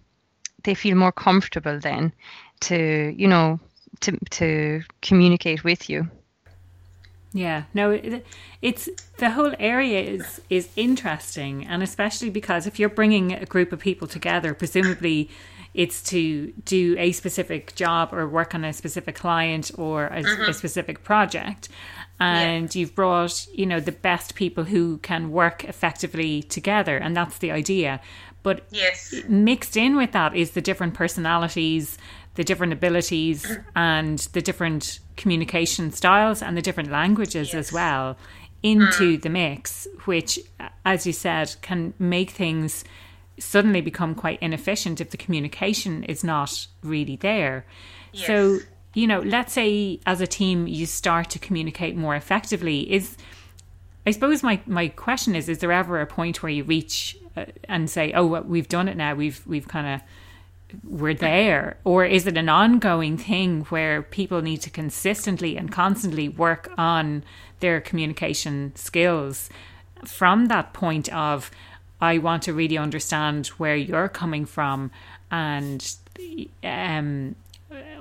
they 0.63 0.75
feel 0.75 0.95
more 0.95 1.11
comfortable 1.11 1.79
then 1.79 2.13
to 2.61 3.13
you 3.17 3.27
know 3.27 3.59
to 4.01 4.17
to 4.31 4.81
communicate 5.01 5.63
with 5.63 5.89
you. 5.89 6.09
Yeah, 7.33 7.63
no, 7.73 7.91
it, 7.91 8.25
it's 8.61 8.89
the 9.17 9.31
whole 9.31 9.53
area 9.57 10.01
is 10.01 10.41
is 10.49 10.69
interesting, 10.75 11.65
and 11.65 11.81
especially 11.81 12.29
because 12.29 12.67
if 12.67 12.79
you're 12.79 12.89
bringing 12.89 13.31
a 13.33 13.45
group 13.45 13.71
of 13.71 13.79
people 13.79 14.07
together, 14.07 14.53
presumably 14.53 15.29
it's 15.73 16.03
to 16.03 16.51
do 16.65 16.95
a 16.97 17.11
specific 17.11 17.75
job 17.75 18.13
or 18.13 18.27
work 18.27 18.53
on 18.53 18.63
a 18.63 18.73
specific 18.73 19.15
client 19.15 19.71
or 19.77 20.07
a, 20.07 20.21
mm-hmm. 20.21 20.49
a 20.49 20.53
specific 20.53 21.03
project, 21.03 21.69
and 22.19 22.73
yeah. 22.73 22.79
you've 22.79 22.95
brought 22.95 23.47
you 23.53 23.65
know 23.65 23.79
the 23.79 23.91
best 23.91 24.35
people 24.35 24.65
who 24.65 24.97
can 24.99 25.31
work 25.31 25.63
effectively 25.63 26.43
together, 26.43 26.97
and 26.97 27.15
that's 27.15 27.37
the 27.37 27.51
idea. 27.51 28.01
But 28.43 28.65
yes. 28.71 29.13
mixed 29.27 29.77
in 29.77 29.95
with 29.95 30.13
that 30.13 30.35
is 30.35 30.51
the 30.51 30.61
different 30.61 30.95
personalities 30.95 31.99
the 32.35 32.43
different 32.43 32.73
abilities 32.73 33.57
and 33.75 34.19
the 34.33 34.41
different 34.41 34.99
communication 35.17 35.91
styles 35.91 36.41
and 36.41 36.55
the 36.55 36.61
different 36.61 36.89
languages 36.89 37.47
yes. 37.47 37.55
as 37.55 37.73
well 37.73 38.17
into 38.63 39.17
mm. 39.17 39.21
the 39.21 39.29
mix, 39.29 39.87
which, 40.05 40.39
as 40.85 41.05
you 41.05 41.13
said, 41.13 41.53
can 41.61 41.93
make 41.99 42.29
things 42.29 42.83
suddenly 43.41 43.81
become 43.81 44.15
quite 44.15 44.41
inefficient 44.41 45.01
if 45.01 45.09
the 45.09 45.17
communication 45.17 46.03
is 46.03 46.23
not 46.23 46.67
really 46.83 47.15
there. 47.15 47.65
Yes. 48.11 48.27
So, 48.27 48.59
you 48.93 49.07
know, 49.07 49.19
let's 49.19 49.53
say 49.53 49.99
as 50.05 50.21
a 50.21 50.27
team 50.27 50.67
you 50.67 50.85
start 50.85 51.29
to 51.31 51.39
communicate 51.39 51.95
more 51.95 52.15
effectively. 52.15 52.91
Is 52.91 53.17
I 54.05 54.11
suppose 54.11 54.43
my, 54.43 54.61
my 54.65 54.87
question 54.89 55.35
is: 55.35 55.49
Is 55.49 55.59
there 55.59 55.71
ever 55.71 56.01
a 56.01 56.07
point 56.07 56.41
where 56.41 56.51
you 56.51 56.63
reach 56.63 57.17
uh, 57.35 57.45
and 57.65 57.89
say, 57.89 58.11
"Oh, 58.13 58.25
well, 58.25 58.43
we've 58.43 58.69
done 58.69 58.87
it 58.87 58.97
now. 58.97 59.15
We've 59.15 59.41
we've 59.45 59.67
kind 59.67 59.87
of 59.87 60.01
we're 60.87 61.13
there 61.13 61.77
or 61.83 62.05
is 62.05 62.27
it 62.27 62.37
an 62.37 62.47
ongoing 62.47 63.17
thing 63.17 63.61
where 63.65 64.01
people 64.01 64.41
need 64.41 64.61
to 64.61 64.69
consistently 64.69 65.57
and 65.57 65.69
constantly 65.69 66.29
work 66.29 66.71
on 66.77 67.23
their 67.59 67.81
communication 67.81 68.71
skills 68.75 69.49
from 70.05 70.45
that 70.47 70.73
point 70.73 71.11
of 71.13 71.51
i 72.01 72.17
want 72.17 72.43
to 72.43 72.53
really 72.53 72.77
understand 72.77 73.47
where 73.47 73.75
you're 73.75 74.09
coming 74.09 74.45
from 74.45 74.91
and 75.31 75.95
um 76.63 77.35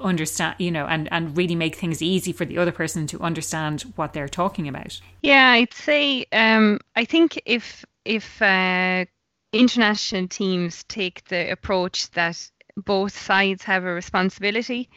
understand 0.02 0.54
you 0.58 0.70
know 0.70 0.86
and 0.86 1.08
and 1.12 1.36
really 1.36 1.54
make 1.54 1.76
things 1.76 2.02
easy 2.02 2.32
for 2.32 2.44
the 2.44 2.58
other 2.58 2.72
person 2.72 3.06
to 3.06 3.20
understand 3.20 3.82
what 3.96 4.12
they're 4.12 4.28
talking 4.28 4.66
about 4.66 5.00
yeah 5.22 5.50
i'd 5.50 5.72
say 5.72 6.24
um 6.32 6.78
i 6.96 7.04
think 7.04 7.40
if 7.44 7.84
if 8.04 8.40
uh 8.42 9.04
international 9.52 10.28
teams 10.28 10.84
take 10.84 11.24
the 11.28 11.50
approach 11.50 12.10
that 12.12 12.50
both 12.76 13.16
sides 13.16 13.62
have 13.64 13.84
a 13.84 13.92
responsibility. 13.92 14.88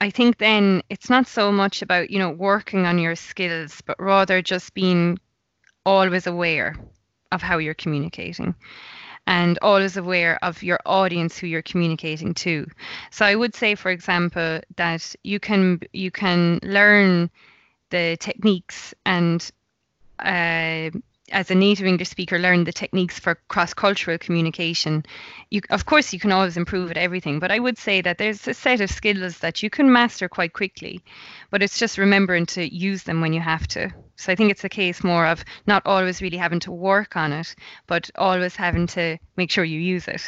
I 0.00 0.10
think 0.10 0.38
then 0.38 0.82
it's 0.90 1.08
not 1.08 1.26
so 1.26 1.50
much 1.50 1.82
about, 1.82 2.10
you 2.10 2.18
know, 2.18 2.30
working 2.30 2.84
on 2.84 2.98
your 2.98 3.16
skills, 3.16 3.80
but 3.86 3.96
rather 3.98 4.42
just 4.42 4.74
being 4.74 5.18
always 5.86 6.26
aware 6.26 6.76
of 7.32 7.42
how 7.42 7.58
you're 7.58 7.74
communicating 7.74 8.54
and 9.26 9.58
always 9.60 9.96
aware 9.96 10.38
of 10.42 10.62
your 10.62 10.78
audience 10.86 11.36
who 11.36 11.46
you're 11.46 11.62
communicating 11.62 12.32
to. 12.34 12.66
So 13.10 13.26
I 13.26 13.34
would 13.34 13.54
say, 13.54 13.74
for 13.74 13.90
example, 13.90 14.60
that 14.76 15.14
you 15.24 15.40
can 15.40 15.80
you 15.92 16.10
can 16.10 16.60
learn 16.62 17.30
the 17.90 18.16
techniques 18.20 18.94
and 19.04 19.50
uh, 20.18 20.90
as 21.32 21.50
a 21.50 21.54
native 21.54 21.86
English 21.86 22.08
speaker, 22.08 22.38
learn 22.38 22.64
the 22.64 22.72
techniques 22.72 23.18
for 23.18 23.34
cross-cultural 23.48 24.18
communication. 24.18 25.04
You, 25.50 25.60
of 25.70 25.84
course, 25.84 26.12
you 26.12 26.20
can 26.20 26.30
always 26.30 26.56
improve 26.56 26.90
at 26.90 26.96
everything, 26.96 27.40
but 27.40 27.50
I 27.50 27.58
would 27.58 27.78
say 27.78 28.00
that 28.00 28.18
there's 28.18 28.46
a 28.46 28.54
set 28.54 28.80
of 28.80 28.90
skills 28.90 29.38
that 29.38 29.62
you 29.62 29.68
can 29.68 29.92
master 29.92 30.28
quite 30.28 30.52
quickly, 30.52 31.02
but 31.50 31.62
it's 31.62 31.78
just 31.78 31.98
remembering 31.98 32.46
to 32.46 32.74
use 32.74 33.04
them 33.04 33.20
when 33.20 33.32
you 33.32 33.40
have 33.40 33.66
to. 33.68 33.92
So 34.18 34.32
I 34.32 34.34
think 34.34 34.50
it's 34.50 34.64
a 34.64 34.68
case 34.70 35.04
more 35.04 35.26
of 35.26 35.44
not 35.66 35.82
always 35.84 36.22
really 36.22 36.38
having 36.38 36.60
to 36.60 36.72
work 36.72 37.16
on 37.16 37.32
it, 37.32 37.54
but 37.86 38.10
always 38.16 38.56
having 38.56 38.86
to 38.88 39.18
make 39.36 39.50
sure 39.50 39.62
you 39.62 39.78
use 39.78 40.08
it. 40.08 40.22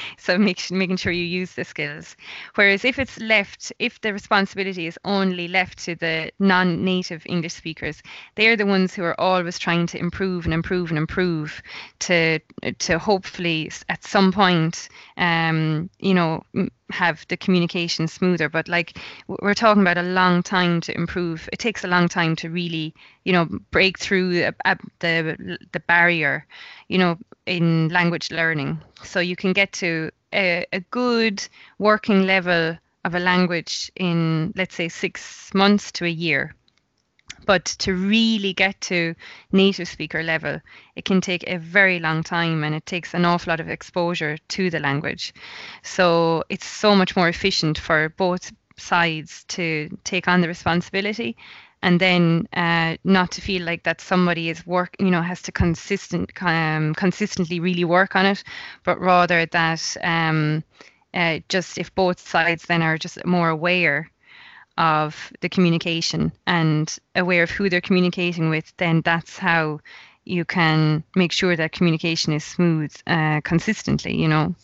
so 0.18 0.36
make, 0.36 0.70
making 0.70 0.98
sure 0.98 1.10
you 1.10 1.24
use 1.24 1.54
the 1.54 1.64
skills. 1.64 2.16
Whereas 2.54 2.84
if 2.84 2.98
it's 2.98 3.18
left, 3.18 3.72
if 3.78 3.98
the 4.02 4.12
responsibility 4.12 4.86
is 4.86 4.98
only 5.06 5.48
left 5.48 5.78
to 5.84 5.94
the 5.94 6.30
non-native 6.38 7.22
English 7.26 7.54
speakers, 7.54 8.02
they're 8.34 8.56
the 8.56 8.66
ones 8.66 8.94
who 8.94 9.02
are 9.04 9.18
always 9.18 9.58
trying 9.58 9.86
to 9.86 9.98
improve 9.98 10.44
and 10.44 10.52
improve 10.52 10.90
and 10.90 10.98
improve 10.98 11.62
to 12.00 12.38
to 12.78 12.98
hopefully 12.98 13.70
at 13.88 14.04
some 14.04 14.32
point, 14.32 14.88
um, 15.16 15.88
you 15.98 16.12
know, 16.12 16.42
have 16.90 17.26
the 17.28 17.36
communication 17.36 18.06
smoother 18.06 18.48
but 18.48 18.68
like 18.68 18.98
we're 19.26 19.54
talking 19.54 19.82
about 19.82 19.98
a 19.98 20.02
long 20.02 20.42
time 20.42 20.80
to 20.82 20.94
improve. 20.94 21.48
It 21.52 21.58
takes 21.58 21.82
a 21.82 21.88
long 21.88 22.08
time 22.08 22.36
to 22.36 22.50
really 22.50 22.94
you 23.24 23.32
know 23.32 23.46
break 23.70 23.98
through 23.98 24.34
the 24.34 24.54
the, 25.00 25.58
the 25.72 25.80
barrier 25.80 26.46
you 26.88 26.98
know 26.98 27.18
in 27.46 27.88
language 27.88 28.30
learning. 28.30 28.80
So 29.02 29.20
you 29.20 29.36
can 29.36 29.52
get 29.52 29.72
to 29.74 30.10
a, 30.32 30.66
a 30.72 30.80
good 30.90 31.46
working 31.78 32.26
level 32.26 32.76
of 33.04 33.14
a 33.14 33.20
language 33.20 33.90
in 33.96 34.52
let's 34.56 34.74
say 34.74 34.88
6 34.88 35.54
months 35.54 35.92
to 35.92 36.04
a 36.04 36.08
year 36.08 36.54
but 37.44 37.64
to 37.64 37.94
really 37.94 38.52
get 38.52 38.80
to 38.82 39.14
native 39.52 39.88
speaker 39.88 40.22
level, 40.22 40.60
it 40.96 41.04
can 41.04 41.20
take 41.20 41.44
a 41.46 41.58
very 41.58 42.00
long 42.00 42.22
time 42.22 42.64
and 42.64 42.74
it 42.74 42.86
takes 42.86 43.14
an 43.14 43.24
awful 43.24 43.50
lot 43.50 43.60
of 43.60 43.68
exposure 43.68 44.36
to 44.48 44.70
the 44.70 44.80
language. 44.80 45.32
So 45.82 46.44
it's 46.48 46.66
so 46.66 46.94
much 46.94 47.16
more 47.16 47.28
efficient 47.28 47.78
for 47.78 48.08
both 48.08 48.52
sides 48.76 49.44
to 49.48 49.88
take 50.04 50.28
on 50.28 50.40
the 50.40 50.48
responsibility 50.48 51.36
and 51.84 52.00
then 52.00 52.48
uh, 52.54 52.96
not 53.04 53.30
to 53.32 53.42
feel 53.42 53.62
like 53.62 53.82
that 53.84 54.00
somebody 54.00 54.48
is 54.48 54.66
work 54.66 54.96
you 54.98 55.10
know 55.10 55.22
has 55.22 55.42
to 55.42 55.52
consistent 55.52 56.30
um, 56.42 56.94
consistently 56.94 57.60
really 57.60 57.84
work 57.84 58.16
on 58.16 58.26
it 58.26 58.42
but 58.84 58.98
rather 58.98 59.46
that 59.46 59.96
um, 60.02 60.64
uh, 61.12 61.38
just 61.48 61.78
if 61.78 61.94
both 61.94 62.18
sides 62.18 62.64
then 62.66 62.82
are 62.82 62.98
just 62.98 63.24
more 63.24 63.50
aware 63.50 64.10
of 64.78 65.32
the 65.40 65.48
communication 65.48 66.32
and 66.46 66.98
aware 67.14 67.42
of 67.42 67.50
who 67.50 67.68
they're 67.68 67.80
communicating 67.80 68.50
with, 68.50 68.72
then 68.76 69.02
that's 69.02 69.38
how 69.38 69.80
you 70.24 70.44
can 70.44 71.04
make 71.14 71.32
sure 71.32 71.54
that 71.56 71.72
communication 71.72 72.32
is 72.32 72.44
smooth 72.44 72.94
uh, 73.06 73.40
consistently, 73.42 74.16
you 74.16 74.28
know. 74.28 74.54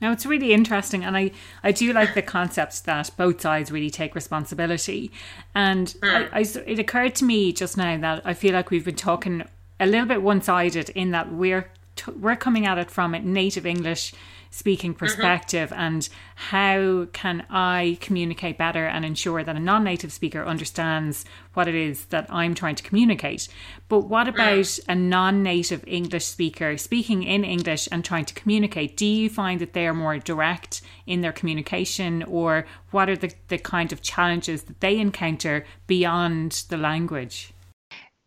Now 0.00 0.12
it's 0.12 0.26
really 0.26 0.52
interesting, 0.52 1.04
and 1.04 1.16
I, 1.16 1.30
I 1.62 1.72
do 1.72 1.92
like 1.92 2.14
the 2.14 2.22
concept 2.22 2.84
that 2.84 3.10
both 3.16 3.40
sides 3.40 3.70
really 3.70 3.90
take 3.90 4.14
responsibility. 4.14 5.10
And 5.54 5.94
I, 6.02 6.28
I, 6.32 6.40
it 6.66 6.78
occurred 6.78 7.14
to 7.16 7.24
me 7.24 7.52
just 7.52 7.76
now 7.76 7.96
that 7.98 8.22
I 8.24 8.34
feel 8.34 8.52
like 8.52 8.70
we've 8.70 8.84
been 8.84 8.96
talking 8.96 9.44
a 9.80 9.86
little 9.86 10.06
bit 10.06 10.22
one 10.22 10.42
sided 10.42 10.90
in 10.90 11.12
that 11.12 11.32
we're 11.32 11.70
t- 11.96 12.12
we're 12.12 12.36
coming 12.36 12.66
at 12.66 12.78
it 12.78 12.90
from 12.90 13.14
a 13.14 13.20
native 13.20 13.66
English 13.66 14.12
speaking 14.54 14.92
mm-hmm. 14.92 15.04
perspective 15.04 15.70
mm-hmm. 15.70 15.80
and 15.80 16.08
how 16.36 17.06
can 17.12 17.44
I 17.50 17.98
communicate 18.00 18.56
better 18.56 18.86
and 18.86 19.04
ensure 19.04 19.42
that 19.42 19.56
a 19.56 19.60
non-native 19.60 20.12
speaker 20.12 20.44
understands 20.44 21.24
what 21.54 21.66
it 21.66 21.74
is 21.74 22.04
that 22.06 22.26
I'm 22.30 22.54
trying 22.54 22.76
to 22.76 22.82
communicate. 22.82 23.48
But 23.88 24.00
what 24.00 24.26
mm. 24.26 24.30
about 24.30 24.64
mm. 24.64 24.80
a 24.88 24.94
non-native 24.94 25.84
English 25.86 26.24
speaker 26.24 26.76
speaking 26.76 27.24
in 27.24 27.44
English 27.44 27.88
and 27.90 28.04
trying 28.04 28.26
to 28.26 28.34
communicate? 28.34 28.96
Do 28.96 29.06
you 29.06 29.28
find 29.28 29.60
that 29.60 29.72
they 29.72 29.86
are 29.88 29.94
more 29.94 30.18
direct 30.18 30.82
in 31.06 31.20
their 31.20 31.32
communication 31.32 32.22
or 32.22 32.64
what 32.92 33.10
are 33.10 33.16
the, 33.16 33.32
the 33.48 33.58
kind 33.58 33.92
of 33.92 34.02
challenges 34.02 34.64
that 34.64 34.80
they 34.80 34.98
encounter 34.98 35.64
beyond 35.88 36.64
the 36.68 36.76
language? 36.76 37.52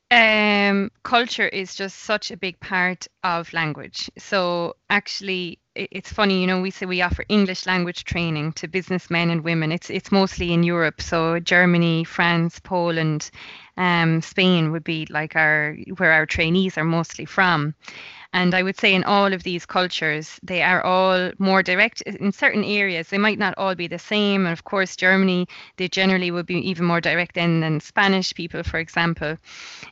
Um, 0.09 0.89
culture 1.03 1.47
is 1.47 1.75
just 1.75 1.99
such 1.99 2.31
a 2.31 2.37
big 2.37 2.59
part 2.61 3.07
of 3.23 3.51
language. 3.51 4.09
So 4.17 4.77
actually, 4.89 5.59
it's 5.77 6.11
funny, 6.11 6.41
you 6.41 6.47
know, 6.47 6.61
we 6.61 6.71
say 6.71 6.85
we 6.85 7.01
offer 7.01 7.23
English 7.29 7.65
language 7.65 8.03
training 8.03 8.53
to 8.53 8.67
businessmen 8.67 9.29
and 9.29 9.43
women. 9.43 9.71
It's 9.71 9.89
it's 9.89 10.11
mostly 10.11 10.51
in 10.53 10.63
Europe, 10.63 11.01
so 11.01 11.39
Germany, 11.39 12.03
France, 12.03 12.59
Poland, 12.59 13.29
um, 13.77 14.21
Spain 14.21 14.71
would 14.71 14.83
be 14.83 15.07
like 15.09 15.35
our 15.35 15.77
where 15.97 16.11
our 16.11 16.25
trainees 16.25 16.77
are 16.77 16.83
mostly 16.83 17.25
from. 17.25 17.75
And 18.33 18.53
I 18.53 18.61
would 18.61 18.77
say 18.77 18.93
in 18.93 19.03
all 19.05 19.31
of 19.33 19.43
these 19.43 19.65
cultures, 19.65 20.39
they 20.43 20.61
are 20.61 20.83
all 20.83 21.31
more 21.39 21.63
direct 21.63 22.01
in 22.01 22.31
certain 22.31 22.63
areas. 22.63 23.07
They 23.07 23.17
might 23.17 23.39
not 23.39 23.53
all 23.57 23.73
be 23.73 23.87
the 23.87 23.99
same. 23.99 24.45
And 24.45 24.53
of 24.53 24.65
course, 24.65 24.95
Germany, 24.95 25.47
they 25.77 25.87
generally 25.87 26.29
would 26.29 26.45
be 26.45 26.59
even 26.69 26.85
more 26.85 27.01
direct 27.01 27.35
than, 27.35 27.61
than 27.61 27.79
Spanish 27.79 28.33
people, 28.33 28.63
for 28.63 28.79
example. 28.79 29.37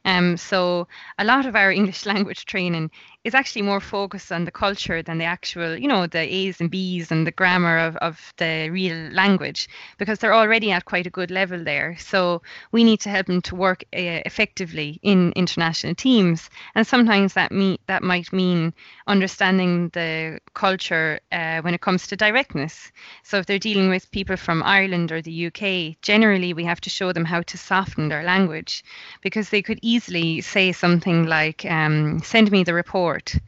Um, 0.04 0.36
so 0.38 0.88
a 1.18 1.24
lot 1.24 1.46
of 1.46 1.56
our 1.56 1.72
English 1.72 2.06
language 2.14 2.46
training 2.46 2.92
is 3.26 3.34
actually 3.34 3.64
more 3.64 3.82
focused 3.82 4.32
on 4.32 4.46
the 4.46 4.52
culture 4.52 5.02
than 5.02 5.18
the 5.18 5.26
actual, 5.26 5.76
you 5.76 5.88
know, 5.88 6.06
the 6.06 6.20
A's 6.20 6.62
and 6.62 6.70
B's 6.70 7.12
and 7.12 7.26
the 7.26 7.32
grammar 7.32 7.80
of, 7.80 7.96
of 7.98 8.34
the 8.38 8.70
real 8.70 8.96
language 9.12 9.68
because 9.98 10.20
they're 10.20 10.36
already 10.36 10.72
at 10.72 10.86
quite 10.86 11.08
a 11.08 11.10
good 11.10 11.32
level 11.32 11.64
there. 11.64 11.98
So 11.98 12.44
we 12.72 12.84
need 12.84 13.00
to 13.00 13.10
help 13.10 13.26
them 13.26 13.42
to 13.42 13.56
work 13.56 13.84
uh, 13.96 14.22
effectively 14.28 15.00
in 15.02 15.34
international 15.36 15.96
teams. 15.96 16.52
And 16.76 16.86
sometimes 16.86 17.34
that 17.34 17.52
mean, 17.52 17.80
that 17.88 18.04
might 18.04 18.32
mean 18.32 18.76
understanding 19.08 19.90
the 19.90 20.40
culture 20.54 21.20
uh, 21.32 21.62
when 21.62 21.74
it 21.74 21.82
comes 21.82 22.06
to 22.08 22.16
directness. 22.16 22.92
So 23.24 23.38
if 23.38 23.48
they're 23.48 23.58
dealing 23.58 23.90
with 23.90 24.12
people 24.12 24.38
from 24.38 24.62
Ireland 24.62 25.12
or 25.12 25.24
the 25.24 25.48
UK, 25.48 26.00
generally 26.04 26.54
we 26.54 26.64
have 26.66 26.82
to 26.82 26.92
show 26.92 27.12
them 27.12 27.26
how 27.26 27.42
to 27.42 27.58
soften 27.58 28.08
their 28.08 28.22
language 28.22 28.84
because 29.22 29.50
they 29.50 29.64
could 29.64 29.80
easily 29.82 30.42
say 30.42 30.72
something 30.72 31.26
like, 31.26 31.66
um, 31.66 32.20
send 32.20 32.52
me 32.52 32.64
the 32.64 32.76
report 32.76 33.15
support. 33.16 33.44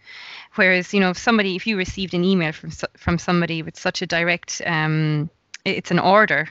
Whereas, 0.56 0.94
you 0.94 1.00
know, 1.00 1.12
if 1.12 1.18
somebody, 1.18 1.56
if 1.56 1.68
you 1.68 1.78
received 1.78 2.14
an 2.14 2.24
email 2.24 2.52
from 2.52 2.72
from 2.72 3.18
somebody 3.20 3.62
with 3.62 3.78
such 3.78 4.02
a 4.02 4.08
direct, 4.08 4.62
um, 4.66 5.30
it's 5.68 5.92
an 5.92 6.00
order, 6.00 6.50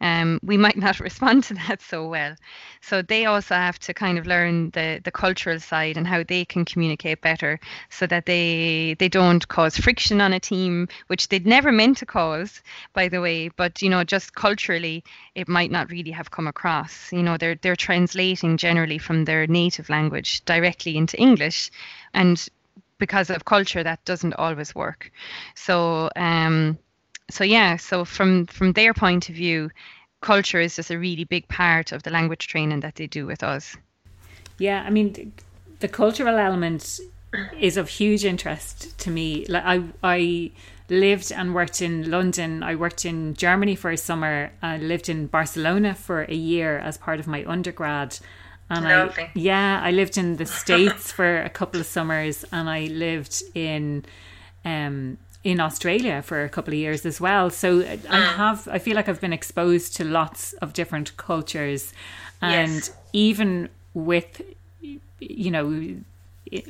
um, 0.00 0.40
we 0.42 0.56
might 0.56 0.76
not 0.86 1.00
respond 1.00 1.44
to 1.44 1.54
that 1.54 1.80
so 1.82 2.06
well. 2.08 2.34
So 2.80 3.02
they 3.02 3.26
also 3.26 3.54
have 3.54 3.78
to 3.80 3.94
kind 3.94 4.18
of 4.18 4.26
learn 4.26 4.70
the 4.70 5.00
the 5.04 5.10
cultural 5.10 5.60
side 5.60 5.96
and 5.96 6.06
how 6.06 6.22
they 6.22 6.44
can 6.44 6.64
communicate 6.64 7.20
better, 7.20 7.60
so 7.90 8.06
that 8.06 8.26
they 8.26 8.96
they 8.98 9.08
don't 9.08 9.46
cause 9.48 9.76
friction 9.76 10.20
on 10.20 10.32
a 10.32 10.40
team, 10.40 10.88
which 11.06 11.28
they'd 11.28 11.46
never 11.46 11.72
meant 11.72 11.98
to 11.98 12.06
cause, 12.06 12.62
by 12.92 13.08
the 13.08 13.20
way. 13.20 13.48
But 13.48 13.82
you 13.82 13.90
know, 13.90 14.04
just 14.04 14.34
culturally, 14.34 15.04
it 15.34 15.48
might 15.48 15.70
not 15.70 15.90
really 15.90 16.12
have 16.12 16.30
come 16.30 16.46
across. 16.46 17.12
You 17.12 17.22
know, 17.22 17.36
they're 17.36 17.56
they're 17.56 17.76
translating 17.76 18.56
generally 18.56 18.98
from 18.98 19.24
their 19.24 19.46
native 19.46 19.88
language 19.88 20.44
directly 20.44 20.96
into 20.96 21.18
English, 21.18 21.70
and 22.12 22.46
because 22.98 23.28
of 23.28 23.44
culture 23.44 23.82
that 23.82 24.04
doesn't 24.04 24.34
always 24.34 24.72
work 24.74 25.10
so 25.54 26.08
um 26.16 26.78
so 27.30 27.44
yeah 27.44 27.76
so 27.76 28.04
from 28.04 28.46
from 28.46 28.72
their 28.72 28.94
point 28.94 29.28
of 29.28 29.34
view 29.34 29.70
culture 30.20 30.60
is 30.60 30.76
just 30.76 30.90
a 30.90 30.98
really 30.98 31.24
big 31.24 31.46
part 31.48 31.92
of 31.92 32.02
the 32.02 32.10
language 32.10 32.48
training 32.48 32.80
that 32.80 32.94
they 32.94 33.06
do 33.06 33.26
with 33.26 33.42
us. 33.42 33.76
Yeah 34.58 34.82
i 34.86 34.90
mean 34.90 35.32
the 35.80 35.88
cultural 35.88 36.36
element 36.38 37.00
is 37.60 37.76
of 37.76 37.88
huge 37.88 38.24
interest 38.24 38.98
to 39.00 39.10
me. 39.10 39.44
Like 39.48 39.64
i 39.64 39.82
i 40.02 40.50
lived 40.88 41.32
and 41.32 41.54
worked 41.54 41.82
in 41.82 42.10
london. 42.10 42.62
I 42.62 42.74
worked 42.74 43.04
in 43.04 43.34
germany 43.34 43.74
for 43.76 43.90
a 43.90 43.96
summer. 43.96 44.52
I 44.62 44.78
lived 44.78 45.08
in 45.08 45.26
barcelona 45.26 45.94
for 45.94 46.22
a 46.22 46.34
year 46.34 46.78
as 46.78 46.96
part 46.96 47.20
of 47.20 47.26
my 47.26 47.44
undergrad. 47.46 48.18
And 48.70 48.86
Lovely. 48.86 49.24
I, 49.24 49.30
yeah, 49.34 49.80
I 49.82 49.90
lived 49.90 50.16
in 50.16 50.36
the 50.36 50.46
States 50.62 51.12
for 51.12 51.42
a 51.42 51.50
couple 51.50 51.80
of 51.80 51.86
summers 51.86 52.44
and 52.52 52.70
I 52.70 52.86
lived 52.86 53.42
in 53.54 54.04
um 54.64 55.18
in 55.44 55.60
Australia 55.60 56.22
for 56.22 56.42
a 56.42 56.48
couple 56.48 56.72
of 56.72 56.78
years 56.78 57.04
as 57.04 57.20
well. 57.20 57.50
So 57.50 57.80
I 57.80 57.96
mm. 57.96 58.34
have 58.36 58.66
I 58.66 58.78
feel 58.78 58.96
like 58.96 59.08
I've 59.08 59.20
been 59.20 59.32
exposed 59.32 59.94
to 59.96 60.04
lots 60.04 60.54
of 60.54 60.72
different 60.72 61.16
cultures 61.18 61.92
and 62.40 62.72
yes. 62.72 62.90
even 63.12 63.68
with 63.92 64.42
you 65.20 65.50
know 65.50 65.96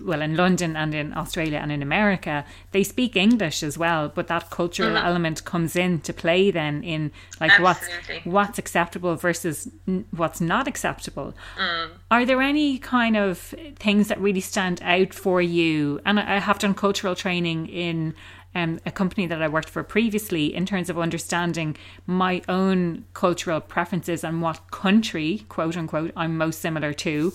well 0.03 0.23
in 0.23 0.37
London 0.37 0.77
and 0.77 0.95
in 0.95 1.17
Australia 1.17 1.59
and 1.59 1.71
in 1.71 1.83
America 1.83 2.45
they 2.71 2.83
speak 2.83 3.17
English 3.17 3.63
as 3.63 3.77
well 3.77 4.09
but 4.09 4.29
that 4.29 4.51
cultural 4.51 4.91
mm-hmm. 4.91 5.07
element 5.07 5.45
comes 5.45 5.77
in 5.77 6.01
to 6.01 6.13
play 6.13 6.51
then 6.51 6.83
in 6.83 7.11
like 7.41 7.51
Absolutely. 7.59 8.21
what's 8.23 8.27
what's 8.27 8.59
acceptable 8.59 9.17
versus 9.17 9.69
what's 10.13 10.41
not 10.41 10.69
acceptable 10.69 11.35
mm. 11.59 11.89
are 12.11 12.25
there 12.25 12.41
any 12.41 12.79
kind 12.79 13.17
of 13.17 13.55
things 13.77 14.09
that 14.09 14.19
really 14.21 14.41
stand 14.41 14.81
out 14.83 15.13
for 15.13 15.43
you 15.43 16.01
and 16.07 16.21
I 16.21 16.39
have 16.39 16.61
done 16.61 16.75
cultural 16.75 17.17
training 17.17 17.67
in 17.67 18.15
um, 18.55 18.81
a 18.87 18.91
company 18.91 19.27
that 19.27 19.43
I 19.43 19.49
worked 19.49 19.69
for 19.69 19.83
previously 19.83 20.55
in 20.55 20.67
terms 20.67 20.89
of 20.91 20.99
understanding 20.99 21.77
my 22.07 22.43
own 22.49 23.05
cultural 23.15 23.61
preferences 23.61 24.25
and 24.25 24.43
what 24.43 24.71
country, 24.71 25.45
quote 25.49 25.77
unquote, 25.77 26.13
I'm 26.17 26.37
most 26.39 26.61
similar 26.61 26.93
to. 26.93 27.33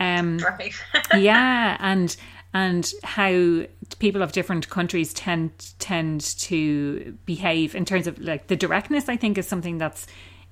Um, 0.00 0.38
right. 0.38 0.74
yeah, 1.16 1.76
and 1.80 2.16
and 2.54 2.92
how 3.02 3.62
people 3.98 4.22
of 4.22 4.32
different 4.32 4.68
countries 4.68 5.12
tend 5.12 5.50
tend 5.78 6.20
to 6.38 7.16
behave 7.26 7.74
in 7.74 7.84
terms 7.84 8.06
of 8.06 8.18
like 8.18 8.46
the 8.46 8.56
directness. 8.56 9.08
I 9.08 9.16
think 9.16 9.38
is 9.38 9.46
something 9.46 9.78
that's 9.78 10.06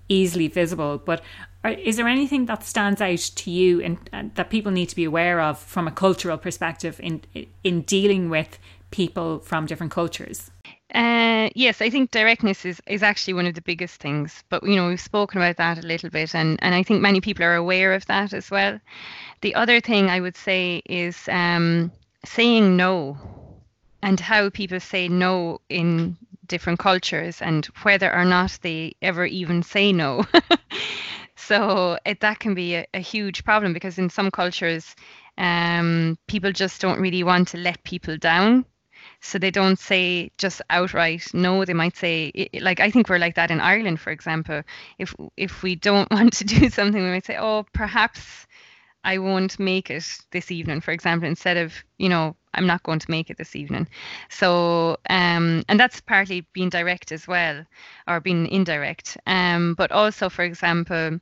easily 0.08 0.48
visible. 0.48 0.98
But 0.98 1.22
are, 1.64 1.70
is 1.70 1.96
there 1.96 2.08
anything 2.08 2.46
that 2.46 2.64
stands 2.64 3.00
out 3.00 3.18
to 3.18 3.50
you 3.50 3.80
and 3.80 3.98
uh, 4.12 4.24
that 4.34 4.50
people 4.50 4.72
need 4.72 4.88
to 4.88 4.96
be 4.96 5.04
aware 5.04 5.40
of 5.40 5.58
from 5.58 5.88
a 5.88 5.92
cultural 5.92 6.38
perspective 6.38 7.00
in 7.02 7.22
in 7.64 7.82
dealing 7.82 8.30
with 8.30 8.58
people 8.90 9.40
from 9.40 9.66
different 9.66 9.92
cultures? 9.92 10.50
Uh, 10.94 11.50
yes, 11.54 11.82
I 11.82 11.90
think 11.90 12.10
directness 12.10 12.64
is, 12.64 12.80
is 12.86 13.02
actually 13.02 13.34
one 13.34 13.46
of 13.46 13.54
the 13.54 13.60
biggest 13.60 14.00
things. 14.00 14.44
But 14.48 14.62
you 14.62 14.76
know, 14.76 14.88
we've 14.88 15.00
spoken 15.00 15.38
about 15.40 15.56
that 15.56 15.82
a 15.82 15.86
little 15.86 16.10
bit, 16.10 16.34
and, 16.34 16.58
and 16.62 16.74
I 16.74 16.82
think 16.82 17.02
many 17.02 17.20
people 17.20 17.44
are 17.44 17.54
aware 17.54 17.92
of 17.92 18.06
that 18.06 18.32
as 18.32 18.50
well. 18.50 18.78
The 19.40 19.54
other 19.54 19.80
thing 19.80 20.08
I 20.08 20.20
would 20.20 20.36
say 20.36 20.82
is 20.86 21.28
um, 21.28 21.90
saying 22.24 22.76
no 22.76 23.18
and 24.02 24.20
how 24.20 24.50
people 24.50 24.80
say 24.80 25.08
no 25.08 25.60
in 25.68 26.16
different 26.46 26.78
cultures 26.78 27.42
and 27.42 27.66
whether 27.82 28.14
or 28.14 28.24
not 28.24 28.58
they 28.62 28.94
ever 29.02 29.26
even 29.26 29.62
say 29.62 29.92
no. 29.92 30.24
so 31.36 31.98
it, 32.06 32.20
that 32.20 32.38
can 32.38 32.54
be 32.54 32.76
a, 32.76 32.86
a, 32.94 33.00
huge 33.00 33.44
problem 33.44 33.72
because 33.72 33.98
in 33.98 34.08
some 34.08 34.30
cultures, 34.30 34.94
um, 35.38 36.16
people 36.28 36.52
just 36.52 36.80
don't 36.80 37.00
really 37.00 37.24
want 37.24 37.48
to 37.48 37.58
let 37.58 37.82
people 37.82 38.16
down 38.16 38.64
so 39.26 39.38
they 39.38 39.50
don't 39.50 39.78
say 39.78 40.30
just 40.38 40.62
outright 40.70 41.26
no 41.34 41.64
they 41.64 41.74
might 41.74 41.96
say 41.96 42.48
like 42.60 42.80
i 42.80 42.90
think 42.90 43.08
we're 43.08 43.18
like 43.18 43.34
that 43.34 43.50
in 43.50 43.60
ireland 43.60 44.00
for 44.00 44.10
example. 44.10 44.62
If 44.98 45.14
if 45.36 45.62
we 45.62 45.74
don't 45.76 46.10
want 46.16 46.32
to 46.34 46.44
do 46.44 46.70
something 46.70 47.02
we 47.02 47.10
might 47.10 47.26
say 47.26 47.36
oh 47.38 47.66
perhaps 47.72 48.46
i 49.04 49.18
won't 49.18 49.58
make 49.58 49.90
it 49.90 50.06
this 50.32 50.50
evening 50.50 50.80
for 50.80 50.92
example 50.92 51.28
instead 51.28 51.56
of 51.56 51.74
you 51.98 52.08
know 52.08 52.36
i'm 52.54 52.66
not 52.66 52.82
going 52.84 52.98
to 53.00 53.10
make 53.10 53.30
it 53.30 53.38
this 53.38 53.56
evening. 53.56 53.88
So 54.30 54.98
um 55.10 55.64
and 55.68 55.78
that's 55.80 56.00
partly 56.00 56.46
being 56.52 56.70
direct 56.70 57.12
as 57.12 57.28
well 57.28 57.64
or 58.08 58.20
being 58.20 58.46
indirect. 58.48 59.18
Um 59.26 59.74
but 59.74 59.92
also 59.92 60.28
for 60.28 60.44
example 60.44 61.20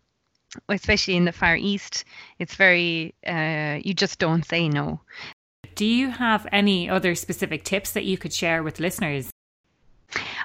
especially 0.69 1.17
in 1.17 1.25
the 1.25 1.33
far 1.33 1.57
east 1.57 2.05
it's 2.39 2.55
very 2.55 3.15
uh, 3.27 3.81
you 3.85 3.93
just 3.95 4.19
don't 4.19 4.45
say 4.47 4.69
no 4.69 5.01
do 5.75 5.85
you 5.85 6.11
have 6.11 6.47
any 6.53 6.89
other 6.89 7.15
specific 7.15 7.65
tips 7.65 7.93
that 7.93 8.05
you 8.05 8.19
could 8.19 8.33
share 8.33 8.63
with 8.63 8.81
listeners? 8.81 9.31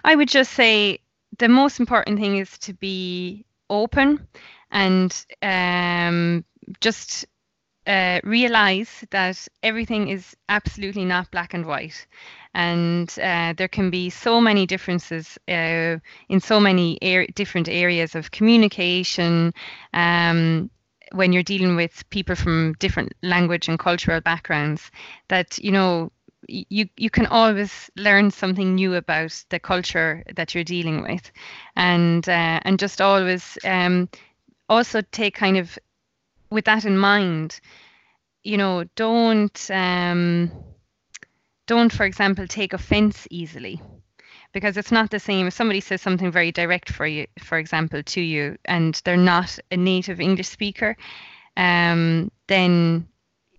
I 0.03 0.15
would 0.15 0.29
just 0.29 0.53
say 0.53 0.99
the 1.38 1.47
most 1.47 1.79
important 1.79 2.19
thing 2.19 2.38
is 2.38 2.58
to 2.60 2.73
be 2.73 3.45
open 3.69 4.27
and 4.71 5.25
um, 5.41 6.43
just 6.82 7.25
uh, 7.88 8.19
realize 8.23 9.05
that 9.10 9.47
everything 9.63 10.10
is 10.10 10.36
absolutely 10.47 11.05
not 11.05 11.32
black 11.32 11.53
and 11.53 11.65
white. 11.65 12.05
And 12.53 13.10
uh, 13.21 13.53
there 13.58 13.67
can 13.67 13.89
be 13.89 14.10
so 14.10 14.41
many 14.41 14.65
differences 14.65 15.38
uh, 15.47 15.97
in 16.29 16.39
so 16.39 16.60
many 16.60 16.97
er- 17.03 17.27
different 17.36 17.69
areas 17.69 18.15
of 18.15 18.32
communication, 18.32 19.53
um, 19.93 20.69
when 21.13 21.34
you're 21.34 21.43
dealing 21.43 21.76
with 21.76 22.08
people 22.10 22.36
from 22.36 22.74
different 22.80 23.13
language 23.24 23.67
and 23.67 23.80
cultural 23.80 24.22
backgrounds 24.22 24.91
that 25.28 25.58
you 25.60 25.72
know 25.72 26.12
you 26.48 26.88
you 26.98 27.10
can 27.10 27.26
always 27.26 27.89
learn 27.95 28.32
something 28.32 28.76
new 28.76 28.95
about 28.95 29.43
the 29.50 29.60
culture 29.60 30.24
that 30.36 30.56
you're 30.56 30.63
dealing 30.63 31.02
with. 31.04 31.32
And 31.76 32.28
uh, 32.28 32.60
and 32.63 32.80
just 32.80 33.02
always 33.02 33.58
um, 33.63 34.10
also 34.67 35.02
take 35.12 35.36
kind 35.36 35.58
of 35.58 35.78
with 36.50 36.65
that 36.65 36.86
in 36.86 36.98
mind 36.98 37.60
you 38.43 38.58
know 38.58 38.84
don't 38.95 39.69
um, 39.72 40.52
don't 41.67 41.91
for 41.91 42.06
example 42.06 42.48
take 42.48 42.74
offense 42.74 43.28
easily 43.30 43.82
because 44.52 44.78
it's 44.78 44.92
not 44.92 45.12
the 45.12 45.20
same. 45.20 45.48
If 45.48 45.54
somebody 45.54 45.80
says 45.80 46.02
something 46.02 46.32
very 46.32 46.52
direct 46.52 46.92
for 46.92 47.06
you 47.06 47.28
for 47.44 47.58
example 47.58 48.04
to 48.04 48.22
you 48.22 48.58
and 48.66 49.00
they're 49.06 49.18
not 49.18 49.58
a 49.72 49.78
native 49.78 50.20
english 50.20 50.48
speaker 50.48 50.96
um, 51.58 52.32
then 52.48 53.08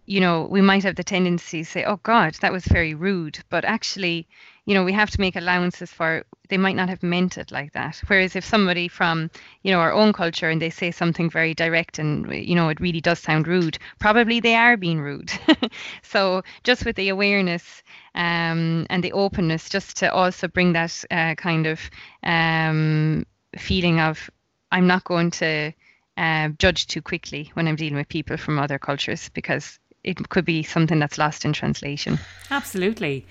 you 0.07 0.21
know 0.21 0.49
we 0.51 0.61
might 0.61 0.83
have 0.85 0.97
the 0.97 1.05
tendency 1.05 1.63
to 1.63 1.71
say 1.71 1.85
oh 1.85 2.01
god 2.03 2.35
that 2.41 2.53
was 2.53 2.65
very 2.65 2.95
rude. 2.95 3.39
But 3.51 3.65
actually 3.65 4.27
you 4.71 4.77
know 4.77 4.85
we 4.85 4.93
have 4.93 5.11
to 5.11 5.21
make 5.21 5.35
allowances 5.35 5.91
for 5.91 6.25
they 6.49 6.57
might 6.57 6.77
not 6.77 6.89
have 6.89 7.03
meant 7.03 7.37
it 7.39 7.51
like 7.51 7.73
that. 7.73 8.01
Whereas 8.07 8.37
if 8.37 8.45
somebody 8.45 8.87
from 8.87 9.29
you 9.65 9.73
know 9.73 9.81
our 9.81 9.93
own 9.93 10.13
culture 10.13 10.49
and 10.49 10.63
they 10.63 10.71
say 10.71 10.93
something 10.93 11.29
very 11.29 11.55
direct 11.55 11.99
and 11.99 12.33
you 12.33 12.55
know 12.55 12.69
it 12.69 12.79
really 12.79 13.01
does 13.01 13.19
sound 13.19 13.49
rude 13.49 13.79
probably 13.99 14.39
they 14.39 14.55
are 14.55 14.77
being 14.77 15.01
rude. 15.01 15.33
So 16.03 16.43
just 16.63 16.85
with 16.85 16.95
the 16.95 17.09
awareness 17.09 17.83
um, 18.15 18.87
and 18.91 19.03
the 19.03 19.13
openness 19.13 19.69
just 19.69 19.97
to 19.97 20.13
also 20.13 20.47
bring 20.47 20.73
that 20.75 21.05
uh, 21.11 21.35
kind 21.35 21.67
of 21.67 21.81
um, 22.23 23.27
feeling 23.59 23.99
of 23.99 24.31
i'm 24.71 24.87
not 24.87 25.03
going 25.03 25.33
to 25.33 25.73
uh, 26.17 26.49
judge 26.59 26.87
too 26.87 27.03
quickly 27.03 27.51
when 27.55 27.67
i'm 27.67 27.75
dealing 27.75 27.97
with 27.97 28.09
people 28.09 28.37
from 28.37 28.61
other 28.61 28.79
cultures 28.79 29.31
because 29.31 29.81
it 30.05 30.29
could 30.29 30.45
be 30.45 30.63
something 30.63 30.99
that's 30.99 31.19
lost 31.19 31.45
in 31.45 31.53
translation. 31.53 32.19
Absolutely. 32.51 33.27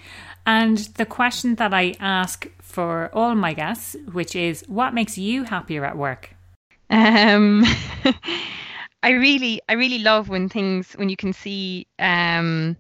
And 0.45 0.77
the 0.95 1.05
question 1.05 1.55
that 1.55 1.73
I 1.73 1.95
ask 1.99 2.47
for 2.60 3.10
all 3.13 3.36
my 3.36 3.53
guests, 3.53 3.95
which 4.12 4.36
is 4.36 4.63
what 4.67 4.93
makes 4.93 5.17
you 5.17 5.43
happier 5.43 5.86
at 5.86 5.97
work? 5.97 6.36
Um, 6.89 7.63
I 9.03 9.12
really, 9.12 9.62
I 9.69 9.73
really 9.73 9.99
love 9.99 10.29
when 10.29 10.49
things, 10.49 10.93
when 10.93 11.10
you 11.10 11.15
can 11.15 11.34
see 11.34 11.88
um, 11.99 12.75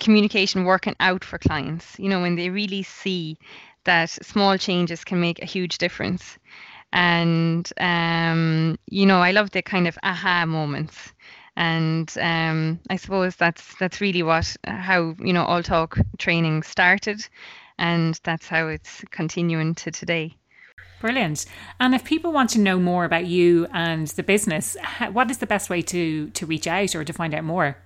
communication 0.00 0.64
working 0.64 0.96
out 1.00 1.24
for 1.24 1.38
clients, 1.38 1.98
you 1.98 2.08
know, 2.08 2.20
when 2.20 2.36
they 2.36 2.50
really 2.50 2.82
see 2.82 3.38
that 3.84 4.10
small 4.10 4.58
changes 4.58 5.04
can 5.04 5.20
make 5.20 5.40
a 5.40 5.46
huge 5.46 5.78
difference. 5.78 6.38
And, 6.92 7.70
um, 7.78 8.78
you 8.88 9.06
know, 9.06 9.18
I 9.18 9.32
love 9.32 9.50
the 9.50 9.62
kind 9.62 9.88
of 9.88 9.98
aha 10.02 10.46
moments 10.46 11.12
and 11.56 12.12
um, 12.20 12.80
I 12.90 12.96
suppose 12.96 13.36
that's 13.36 13.74
that's 13.76 14.00
really 14.00 14.22
what 14.22 14.56
how 14.64 15.14
you 15.18 15.32
know 15.32 15.44
all 15.44 15.62
talk 15.62 15.98
training 16.18 16.62
started, 16.62 17.26
and 17.78 18.18
that's 18.24 18.48
how 18.48 18.68
it's 18.68 19.04
continuing 19.10 19.74
to 19.76 19.90
today. 19.90 20.36
Brilliant. 21.00 21.44
And 21.80 21.94
if 21.94 22.04
people 22.04 22.32
want 22.32 22.50
to 22.50 22.60
know 22.60 22.78
more 22.78 23.04
about 23.04 23.26
you 23.26 23.66
and 23.72 24.06
the 24.08 24.22
business, 24.22 24.76
what 25.12 25.30
is 25.30 25.38
the 25.38 25.46
best 25.46 25.70
way 25.70 25.82
to 25.82 26.30
to 26.30 26.46
reach 26.46 26.66
out 26.66 26.94
or 26.94 27.04
to 27.04 27.12
find 27.12 27.34
out 27.34 27.44
more? 27.44 27.76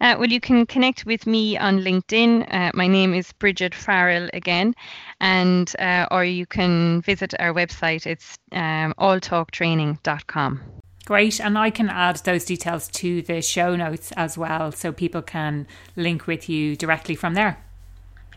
Uh, 0.00 0.16
well, 0.18 0.28
you 0.28 0.40
can 0.40 0.66
connect 0.66 1.06
with 1.06 1.26
me 1.26 1.56
on 1.56 1.78
LinkedIn. 1.80 2.52
Uh, 2.52 2.70
my 2.74 2.86
name 2.86 3.14
is 3.14 3.32
Brigid 3.32 3.74
Farrell 3.74 4.28
again, 4.32 4.74
and 5.20 5.72
uh, 5.78 6.06
or 6.10 6.24
you 6.24 6.46
can 6.46 7.00
visit 7.02 7.32
our 7.38 7.54
website. 7.54 8.06
It's 8.06 8.36
um, 8.52 8.92
alltalktraining.com. 8.98 10.81
Great. 11.04 11.40
And 11.40 11.58
I 11.58 11.70
can 11.70 11.88
add 11.88 12.16
those 12.16 12.44
details 12.44 12.88
to 12.88 13.22
the 13.22 13.42
show 13.42 13.74
notes 13.76 14.12
as 14.12 14.38
well 14.38 14.72
so 14.72 14.92
people 14.92 15.22
can 15.22 15.66
link 15.96 16.26
with 16.26 16.48
you 16.48 16.76
directly 16.76 17.16
from 17.16 17.34
there. 17.34 17.58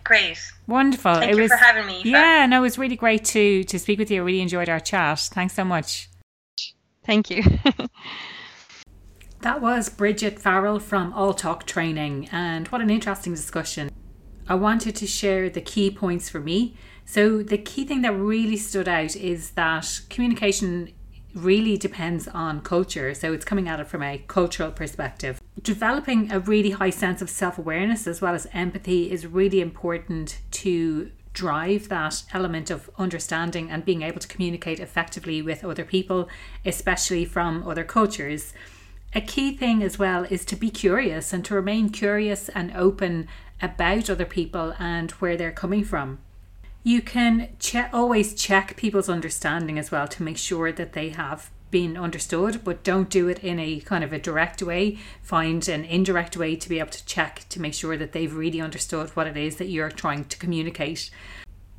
Great. 0.04 0.38
Wonderful. 0.68 1.16
Thank 1.16 1.32
it 1.32 1.36
you 1.36 1.42
was, 1.44 1.52
for 1.52 1.58
having 1.58 1.88
me. 1.88 2.02
Yeah, 2.06 2.46
no, 2.46 2.60
it 2.60 2.62
was 2.62 2.78
really 2.78 2.96
great 2.96 3.26
to 3.26 3.64
to 3.64 3.80
speak 3.80 3.98
with 3.98 4.12
you. 4.12 4.22
I 4.22 4.26
really 4.26 4.42
enjoyed 4.42 4.70
our 4.70 4.80
chat. 4.80 5.20
Thanks 5.34 5.56
so 5.56 5.66
much. 5.66 6.10
Thank 7.04 7.32
you. 7.32 7.44
that 9.42 9.62
was 9.62 9.90
Brigid 9.90 10.40
Farrell 10.40 10.80
from 10.80 11.12
All 11.14 11.34
Talk 11.34 11.66
Training, 11.66 12.30
and 12.32 12.68
what 12.68 12.82
an 12.82 12.92
interesting 12.92 13.34
discussion. 13.34 13.90
I 14.48 14.54
wanted 14.54 14.96
to 14.98 15.08
share 15.08 15.50
the 15.50 15.62
key 15.62 15.90
points 15.90 16.30
for 16.30 16.40
me. 16.40 16.78
So, 17.04 17.42
the 17.42 17.58
key 17.58 17.84
thing 17.86 18.04
that 18.04 18.14
really 18.14 18.58
stood 18.58 18.88
out 18.88 19.16
is 19.16 19.52
that 19.52 20.02
communication 20.10 20.92
really 21.36 21.78
depends 21.78 22.28
on 22.30 22.62
culture. 22.62 23.14
So 23.14 23.34
it's 23.34 23.46
coming 23.46 23.68
at 23.68 23.80
it 23.80 23.88
from 23.88 24.02
a 24.02 24.24
cultural 24.28 24.72
perspective. 24.72 25.42
Developing 25.62 26.32
a 26.32 26.40
really 26.40 26.72
high 26.72 26.90
sense 26.90 27.22
of 27.22 27.30
self 27.30 27.58
awareness 27.58 28.08
as 28.08 28.22
well 28.22 28.34
as 28.34 28.48
empathy 28.54 29.12
is 29.12 29.28
really 29.28 29.62
important 29.62 30.40
to 30.52 31.12
drive 31.34 31.90
that 31.90 32.24
element 32.34 32.72
of 32.72 32.90
understanding 32.98 33.70
and 33.70 33.84
being 33.84 34.02
able 34.02 34.20
to 34.20 34.28
communicate 34.28 34.80
effectively 34.80 35.42
with 35.42 35.66
other 35.66 35.84
people, 35.84 36.30
especially 36.66 37.26
from 37.26 37.68
other 37.68 37.84
cultures. 37.84 38.54
A 39.14 39.22
key 39.22 39.56
thing 39.56 39.84
as 39.84 40.00
well 40.00 40.26
is 40.30 40.46
to 40.46 40.56
be 40.56 40.70
curious 40.70 41.34
and 41.34 41.44
to 41.46 41.54
remain 41.54 41.90
curious 41.90 42.50
and 42.50 42.72
open 42.76 43.28
about 43.62 44.10
other 44.10 44.26
people 44.26 44.74
and 44.80 45.12
where 45.12 45.38
they're 45.38 45.52
coming 45.52 45.84
from. 45.84 46.20
You 46.86 47.02
can 47.02 47.50
che- 47.58 47.90
always 47.92 48.36
check 48.36 48.78
people's 48.78 49.10
understanding 49.10 49.80
as 49.80 49.90
well 49.90 50.08
to 50.08 50.22
make 50.22 50.38
sure 50.38 50.72
that 50.72 50.94
they 50.94 51.10
have 51.10 51.50
been 51.72 51.98
understood, 51.98 52.64
but 52.64 52.84
don't 52.84 53.10
do 53.10 53.28
it 53.28 53.40
in 53.40 53.58
a 53.58 53.80
kind 53.80 54.04
of 54.04 54.14
a 54.14 54.20
direct 54.20 54.62
way. 54.62 55.00
Find 55.24 55.68
an 55.68 55.84
indirect 55.84 56.38
way 56.38 56.56
to 56.56 56.70
be 56.70 56.78
able 56.78 56.92
to 56.92 57.04
check 57.08 57.46
to 57.50 57.60
make 57.60 57.74
sure 57.74 57.98
that 57.98 58.12
they've 58.12 58.32
really 58.32 58.62
understood 58.62 59.10
what 59.16 59.26
it 59.26 59.36
is 59.36 59.56
that 59.56 59.70
you're 59.70 59.90
trying 59.90 60.26
to 60.26 60.38
communicate. 60.38 61.10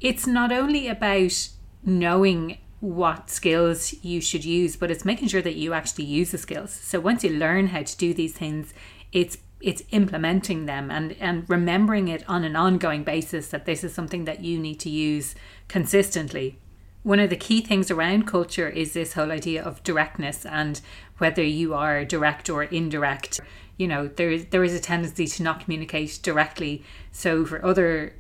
It's 0.01 0.27
not 0.27 0.51
only 0.51 0.89
about 0.89 1.51
knowing 1.85 2.59
what 2.81 3.31
skills 3.31 3.95
you 4.03 4.21
should 4.21 4.45
use, 4.45 4.75
but 4.75 4.91
it's 4.91 5.05
making 5.05 5.29
sure 5.29 5.41
that 5.41 5.55
you 5.55 5.73
actually 5.73 6.07
use 6.07 6.33
the 6.33 6.39
skills. 6.39 6.73
So 6.73 6.99
once 6.99 7.23
you 7.23 7.31
learn 7.31 7.69
how 7.69 7.85
to 7.85 7.97
do 7.97 8.13
these 8.13 8.33
things, 8.33 8.75
it's 9.13 9.39
it's 9.61 9.83
implementing 9.91 10.67
them 10.67 10.91
and 10.91 11.17
and 11.19 11.49
remembering 11.49 12.09
it 12.09 12.29
on 12.29 12.45
an 12.45 12.57
ongoing 12.57 13.05
basis 13.05 13.49
that 13.49 13.65
this 13.65 13.83
is 13.83 13.95
something 13.95 14.25
that 14.25 14.45
you 14.45 14.59
need 14.59 14.79
to 14.81 14.91
use 14.91 15.35
consistently. 15.69 16.59
One 17.03 17.21
of 17.21 17.31
the 17.31 17.37
key 17.37 17.61
things 17.61 17.91
around 17.91 18.27
culture 18.27 18.69
is 18.69 18.93
this 18.93 19.15
whole 19.15 19.31
idea 19.31 19.63
of 19.63 19.83
directness 19.83 20.45
and 20.45 20.81
whether 21.19 21.43
you 21.43 21.73
are 21.73 22.05
direct 22.05 22.51
or 22.51 22.65
indirect. 22.65 23.41
You 23.77 23.89
know 23.89 24.09
there 24.09 24.31
is 24.31 24.47
there 24.47 24.65
is 24.65 24.75
a 24.75 24.81
tendency 24.81 25.27
to 25.27 25.43
not 25.43 25.61
communicate 25.61 26.21
directly. 26.23 26.85
So 27.13 27.47
for 27.47 27.65
other 27.65 28.15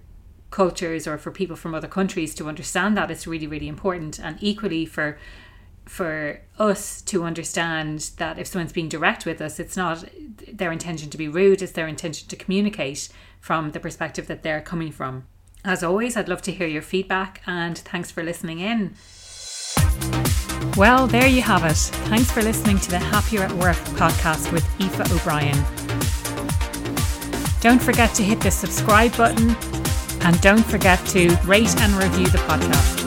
cultures 0.50 1.06
or 1.06 1.18
for 1.18 1.30
people 1.30 1.56
from 1.56 1.74
other 1.74 1.88
countries 1.88 2.34
to 2.36 2.48
understand 2.48 2.96
that 2.96 3.10
it's 3.10 3.26
really 3.26 3.46
really 3.46 3.68
important. 3.68 4.18
And 4.18 4.38
equally 4.40 4.86
for 4.86 5.18
for 5.86 6.40
us 6.58 7.00
to 7.02 7.24
understand 7.24 8.10
that 8.18 8.38
if 8.38 8.46
someone's 8.46 8.72
being 8.72 8.88
direct 8.88 9.24
with 9.24 9.40
us, 9.40 9.58
it's 9.58 9.76
not 9.76 10.04
their 10.52 10.72
intention 10.72 11.10
to 11.10 11.16
be 11.16 11.28
rude, 11.28 11.62
it's 11.62 11.72
their 11.72 11.88
intention 11.88 12.28
to 12.28 12.36
communicate 12.36 13.08
from 13.40 13.70
the 13.70 13.80
perspective 13.80 14.26
that 14.26 14.42
they're 14.42 14.60
coming 14.60 14.90
from. 14.90 15.24
As 15.64 15.82
always, 15.82 16.16
I'd 16.16 16.28
love 16.28 16.42
to 16.42 16.52
hear 16.52 16.66
your 16.66 16.82
feedback 16.82 17.42
and 17.46 17.78
thanks 17.78 18.10
for 18.10 18.22
listening 18.22 18.60
in. 18.60 18.94
Well, 20.76 21.06
there 21.06 21.26
you 21.26 21.42
have 21.42 21.64
it. 21.64 21.76
Thanks 22.08 22.30
for 22.30 22.42
listening 22.42 22.78
to 22.80 22.90
the 22.90 22.98
Happier 22.98 23.42
at 23.42 23.52
Work 23.52 23.76
podcast 23.96 24.52
with 24.52 24.64
Aoife 24.80 25.12
O'Brien. 25.12 25.56
Don't 27.60 27.82
forget 27.82 28.14
to 28.14 28.22
hit 28.22 28.40
the 28.40 28.50
subscribe 28.50 29.16
button 29.16 29.56
and 30.20 30.40
don't 30.40 30.64
forget 30.64 31.04
to 31.06 31.34
rate 31.44 31.74
and 31.80 31.92
review 31.94 32.26
the 32.26 32.38
podcast. 32.38 33.05